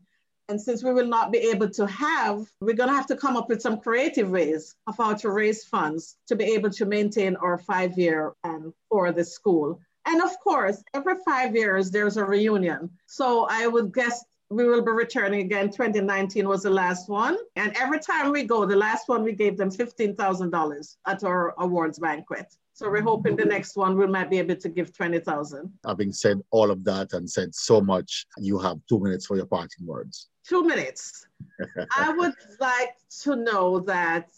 And 0.48 0.60
since 0.60 0.84
we 0.84 0.92
will 0.92 1.08
not 1.08 1.32
be 1.32 1.38
able 1.38 1.70
to 1.70 1.86
have, 1.88 2.46
we're 2.60 2.76
going 2.76 2.90
to 2.90 2.94
have 2.94 3.08
to 3.08 3.16
come 3.16 3.36
up 3.36 3.48
with 3.48 3.60
some 3.60 3.80
creative 3.80 4.30
ways 4.30 4.76
of 4.86 4.96
how 4.96 5.14
to 5.14 5.30
raise 5.30 5.64
funds 5.64 6.16
to 6.28 6.36
be 6.36 6.44
able 6.54 6.70
to 6.70 6.86
maintain 6.86 7.34
our 7.36 7.58
five 7.58 7.98
year 7.98 8.34
plan 8.44 8.72
for 8.88 9.10
the 9.10 9.24
school. 9.24 9.80
And 10.04 10.22
of 10.22 10.38
course, 10.38 10.80
every 10.94 11.16
five 11.24 11.56
years, 11.56 11.90
there's 11.90 12.16
a 12.16 12.24
reunion. 12.24 12.90
So 13.06 13.48
I 13.50 13.66
would 13.66 13.92
guess 13.92 14.24
we 14.50 14.64
will 14.64 14.82
be 14.82 14.92
returning 14.92 15.40
again. 15.40 15.70
2019 15.70 16.48
was 16.48 16.62
the 16.62 16.70
last 16.70 17.08
one. 17.08 17.36
And 17.56 17.76
every 17.76 17.98
time 17.98 18.30
we 18.30 18.44
go, 18.44 18.64
the 18.64 18.76
last 18.76 19.08
one 19.08 19.22
we 19.22 19.32
gave 19.32 19.56
them 19.56 19.70
$15,000 19.70 20.96
at 21.06 21.24
our 21.24 21.54
awards 21.58 21.98
banquet. 21.98 22.54
So 22.72 22.90
we're 22.90 23.02
hoping 23.02 23.36
the 23.36 23.44
next 23.44 23.76
one 23.76 23.96
we 23.96 24.06
might 24.06 24.30
be 24.30 24.38
able 24.38 24.56
to 24.56 24.68
give 24.68 24.94
20,000. 24.94 25.72
Having 25.86 26.12
said 26.12 26.40
all 26.50 26.70
of 26.70 26.84
that 26.84 27.12
and 27.14 27.28
said 27.28 27.54
so 27.54 27.80
much, 27.80 28.26
you 28.38 28.58
have 28.58 28.78
two 28.88 29.00
minutes 29.00 29.26
for 29.26 29.36
your 29.36 29.46
parting 29.46 29.86
words. 29.86 30.28
Two 30.46 30.62
minutes. 30.62 31.26
I 31.96 32.12
would 32.12 32.34
like 32.60 32.94
to 33.22 33.34
know 33.34 33.80
that 33.80 34.28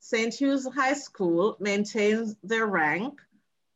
St. 0.00 0.34
Hugh's 0.34 0.68
High 0.72 0.94
School 0.94 1.56
maintains 1.60 2.36
their 2.42 2.66
rank 2.66 3.20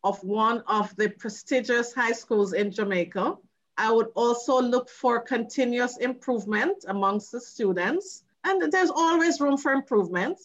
of 0.04 0.22
one 0.22 0.62
of 0.66 0.94
the 0.96 1.08
prestigious 1.08 1.94
high 1.94 2.12
schools 2.12 2.52
in 2.52 2.70
Jamaica 2.70 3.36
I 3.76 3.90
would 3.90 4.08
also 4.14 4.60
look 4.60 4.88
for 4.88 5.20
continuous 5.20 5.96
improvement 5.98 6.84
amongst 6.88 7.32
the 7.32 7.40
students. 7.40 8.24
And 8.44 8.72
there's 8.72 8.90
always 8.90 9.40
room 9.40 9.56
for 9.56 9.72
improvement. 9.72 10.38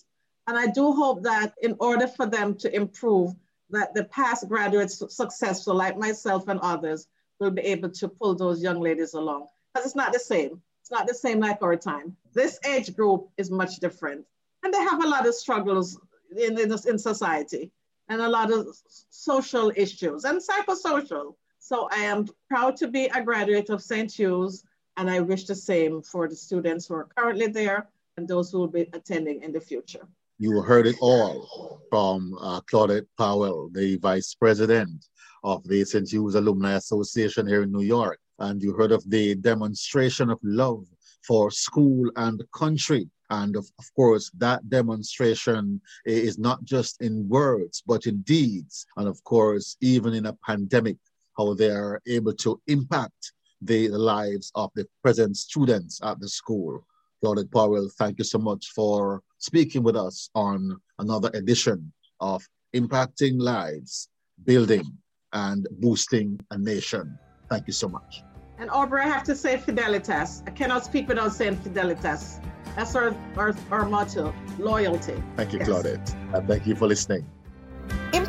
And 0.48 0.58
I 0.58 0.68
do 0.68 0.94
hope 0.94 1.24
that 1.24 1.54
in 1.62 1.76
order 1.80 2.08
for 2.08 2.26
them 2.26 2.56
to 2.56 2.74
improve, 2.74 3.34
that 3.70 3.94
the 3.94 4.06
past 4.06 4.48
graduates 4.48 5.04
successful 5.14 5.76
like 5.76 5.98
myself 5.98 6.48
and 6.48 6.60
others 6.62 7.08
will 7.40 7.52
be 7.52 7.62
able 7.64 7.90
to 7.90 8.08
pull 8.08 8.34
those 8.34 8.64
young 8.64 8.80
ladies 8.80 9.14
along. 9.14 9.48
Because 9.74 9.86
it's 9.86 9.96
not 9.96 10.14
the 10.14 10.20
same. 10.20 10.62
It's 10.82 10.92
not 10.92 11.08
the 11.08 11.14
same 11.14 11.42
like 11.42 11.62
our 11.62 11.76
time. 11.76 12.16
This 12.34 12.60
age 12.66 12.96
group 12.96 13.30
is 13.38 13.52
much 13.52 13.78
different. 13.78 14.26
And 14.64 14.74
they 14.74 14.80
have 14.80 15.04
a 15.04 15.08
lot 15.08 15.28
of 15.28 15.36
struggles 15.36 16.00
in, 16.36 16.58
in, 16.58 16.72
in 16.72 16.98
society 16.98 17.72
and 18.10 18.22
a 18.22 18.30
lot 18.30 18.52
of 18.52 18.68
social 19.10 19.72
issues 19.76 20.24
and 20.24 20.42
psychosocial. 20.42 21.36
So 21.68 21.90
I 21.92 21.98
am 21.98 22.26
proud 22.48 22.78
to 22.78 22.88
be 22.88 23.08
a 23.08 23.22
graduate 23.22 23.70
of 23.70 23.84
St. 23.84 24.10
Hugh's, 24.10 24.64
and 24.96 25.10
I 25.10 25.20
wish 25.20 25.44
the 25.44 25.54
same 25.54 26.02
for 26.02 26.30
the 26.30 26.36
students 26.36 26.88
who 26.88 26.94
are 26.94 27.10
currently 27.18 27.48
there 27.48 27.90
and 28.16 28.26
those 28.26 28.50
who 28.50 28.60
will 28.60 28.70
be 28.70 28.88
attending 28.94 29.44
in 29.44 29.52
the 29.52 29.60
future. 29.60 30.08
You 30.40 30.62
heard 30.62 30.88
it 30.88 30.96
all 31.02 31.82
from 31.90 32.38
uh, 32.40 32.62
Claudette 32.62 33.08
Powell, 33.18 33.70
the 33.74 33.98
Vice 33.98 34.34
President 34.34 35.08
of 35.44 35.62
the 35.68 35.84
St. 35.84 36.10
Hugh's 36.10 36.36
Alumni 36.36 36.76
Association 36.76 37.46
here 37.46 37.64
in 37.64 37.72
New 37.74 37.82
York. 37.98 38.22
and 38.40 38.64
you 38.64 38.72
heard 38.72 38.94
of 38.94 39.04
the 39.10 39.36
demonstration 39.36 40.30
of 40.30 40.40
love 40.44 40.86
for 41.28 41.52
school 41.52 42.10
and 42.16 42.42
country. 42.54 43.10
And 43.30 43.58
of, 43.58 43.66
of 43.78 43.94
course, 43.94 44.32
that 44.38 44.70
demonstration 44.70 45.82
is 46.06 46.40
not 46.40 46.64
just 46.64 47.02
in 47.02 47.28
words, 47.28 47.84
but 47.86 48.08
in 48.08 48.22
deeds. 48.22 48.86
And 48.96 49.06
of 49.06 49.22
course, 49.26 49.76
even 49.82 50.14
in 50.14 50.28
a 50.28 50.38
pandemic, 50.46 50.96
how 51.38 51.54
they 51.54 51.70
are 51.70 52.02
able 52.08 52.34
to 52.34 52.60
impact 52.68 53.34
the, 53.62 53.88
the 53.88 53.98
lives 53.98 54.52
of 54.56 54.72
the 54.76 54.88
present 55.04 55.38
students 55.38 56.00
at 56.04 56.20
the 56.20 56.30
school. 56.30 56.86
Claudette 57.24 57.52
Powell, 57.52 57.90
thank 57.98 58.18
you 58.18 58.24
so 58.24 58.38
much 58.38 58.68
for 58.76 59.22
speaking 59.40 59.84
with 59.84 59.96
us 59.96 60.30
on 60.36 60.78
another 61.00 61.32
edition 61.34 61.92
of 62.20 62.44
Impacting 62.76 63.40
Lives, 63.40 64.10
Building 64.46 64.86
and 65.34 65.68
Boosting 65.80 66.40
a 66.52 66.58
Nation. 66.58 67.18
Thank 67.50 67.68
you 67.68 67.74
so 67.74 67.88
much. 67.88 68.24
And 68.60 68.70
Aubrey, 68.72 69.02
I 69.02 69.08
have 69.08 69.24
to 69.24 69.36
say 69.36 69.58
Fidelitas. 69.58 70.48
I 70.48 70.52
cannot 70.52 70.84
speak 70.84 71.08
without 71.08 71.34
saying 71.34 71.58
Fidelitas. 71.58 72.44
That's 72.76 72.96
our, 72.96 73.16
our, 73.36 73.56
our 73.72 73.88
motto, 73.88 74.34
loyalty. 74.60 75.22
Thank 75.36 75.54
you, 75.54 75.60
yes. 75.60 75.70
Claudette. 75.70 76.36
And 76.36 76.48
thank 76.48 76.68
you 76.68 76.76
for 76.76 76.88
listening. 76.88 77.26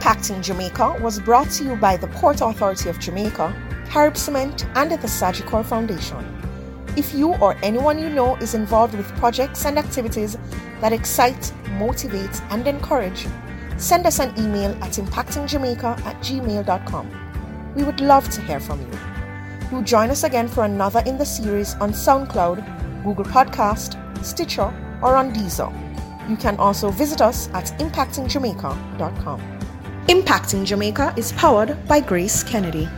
Impacting 0.09 0.43
Jamaica 0.43 0.97
was 1.03 1.21
brought 1.21 1.51
to 1.51 1.65
you 1.65 1.77
by 1.77 1.95
the 1.95 2.07
Port 2.07 2.41
Authority 2.41 2.89
of 2.89 2.99
Jamaica, 2.99 3.55
Carib 3.91 4.17
Cement, 4.17 4.65
and 4.75 4.91
the 4.91 4.97
Sagicor 4.97 5.63
Foundation. 5.63 6.25
If 6.97 7.13
you 7.13 7.35
or 7.35 7.59
anyone 7.63 7.99
you 7.99 8.09
know 8.09 8.35
is 8.37 8.55
involved 8.55 8.95
with 8.95 9.07
projects 9.17 9.67
and 9.67 9.79
activities 9.79 10.39
that 10.81 10.95
excite, 10.95 11.53
motivate, 11.73 12.41
and 12.49 12.67
encourage, 12.67 13.27
send 13.77 14.07
us 14.07 14.19
an 14.19 14.33
email 14.39 14.71
at 14.83 14.93
impactingjamaica 14.93 16.01
at 16.07 16.17
gmail.com. 16.23 17.75
We 17.77 17.83
would 17.83 18.01
love 18.01 18.31
to 18.31 18.41
hear 18.41 18.61
from 18.61 18.81
you. 18.81 18.99
Do 19.69 19.83
join 19.83 20.09
us 20.09 20.25
again 20.25 20.49
for 20.49 20.65
another 20.65 21.03
in 21.05 21.19
the 21.19 21.27
series 21.27 21.75
on 21.75 21.93
SoundCloud, 21.93 23.05
Google 23.05 23.27
Podcast, 23.27 24.25
Stitcher, 24.25 24.73
or 25.03 25.17
on 25.17 25.35
Deezer. 25.35 25.71
You 26.31 26.39
can 26.39 26.57
also 26.57 26.91
visit 26.91 27.21
us 27.21 27.51
at 27.51 27.67
impactingjamaica.com. 27.79 29.58
Impacting 30.09 30.65
Jamaica 30.65 31.13
is 31.19 31.33
powered 31.33 31.77
by 31.87 32.01
Grace 32.01 32.43
Kennedy. 32.43 32.89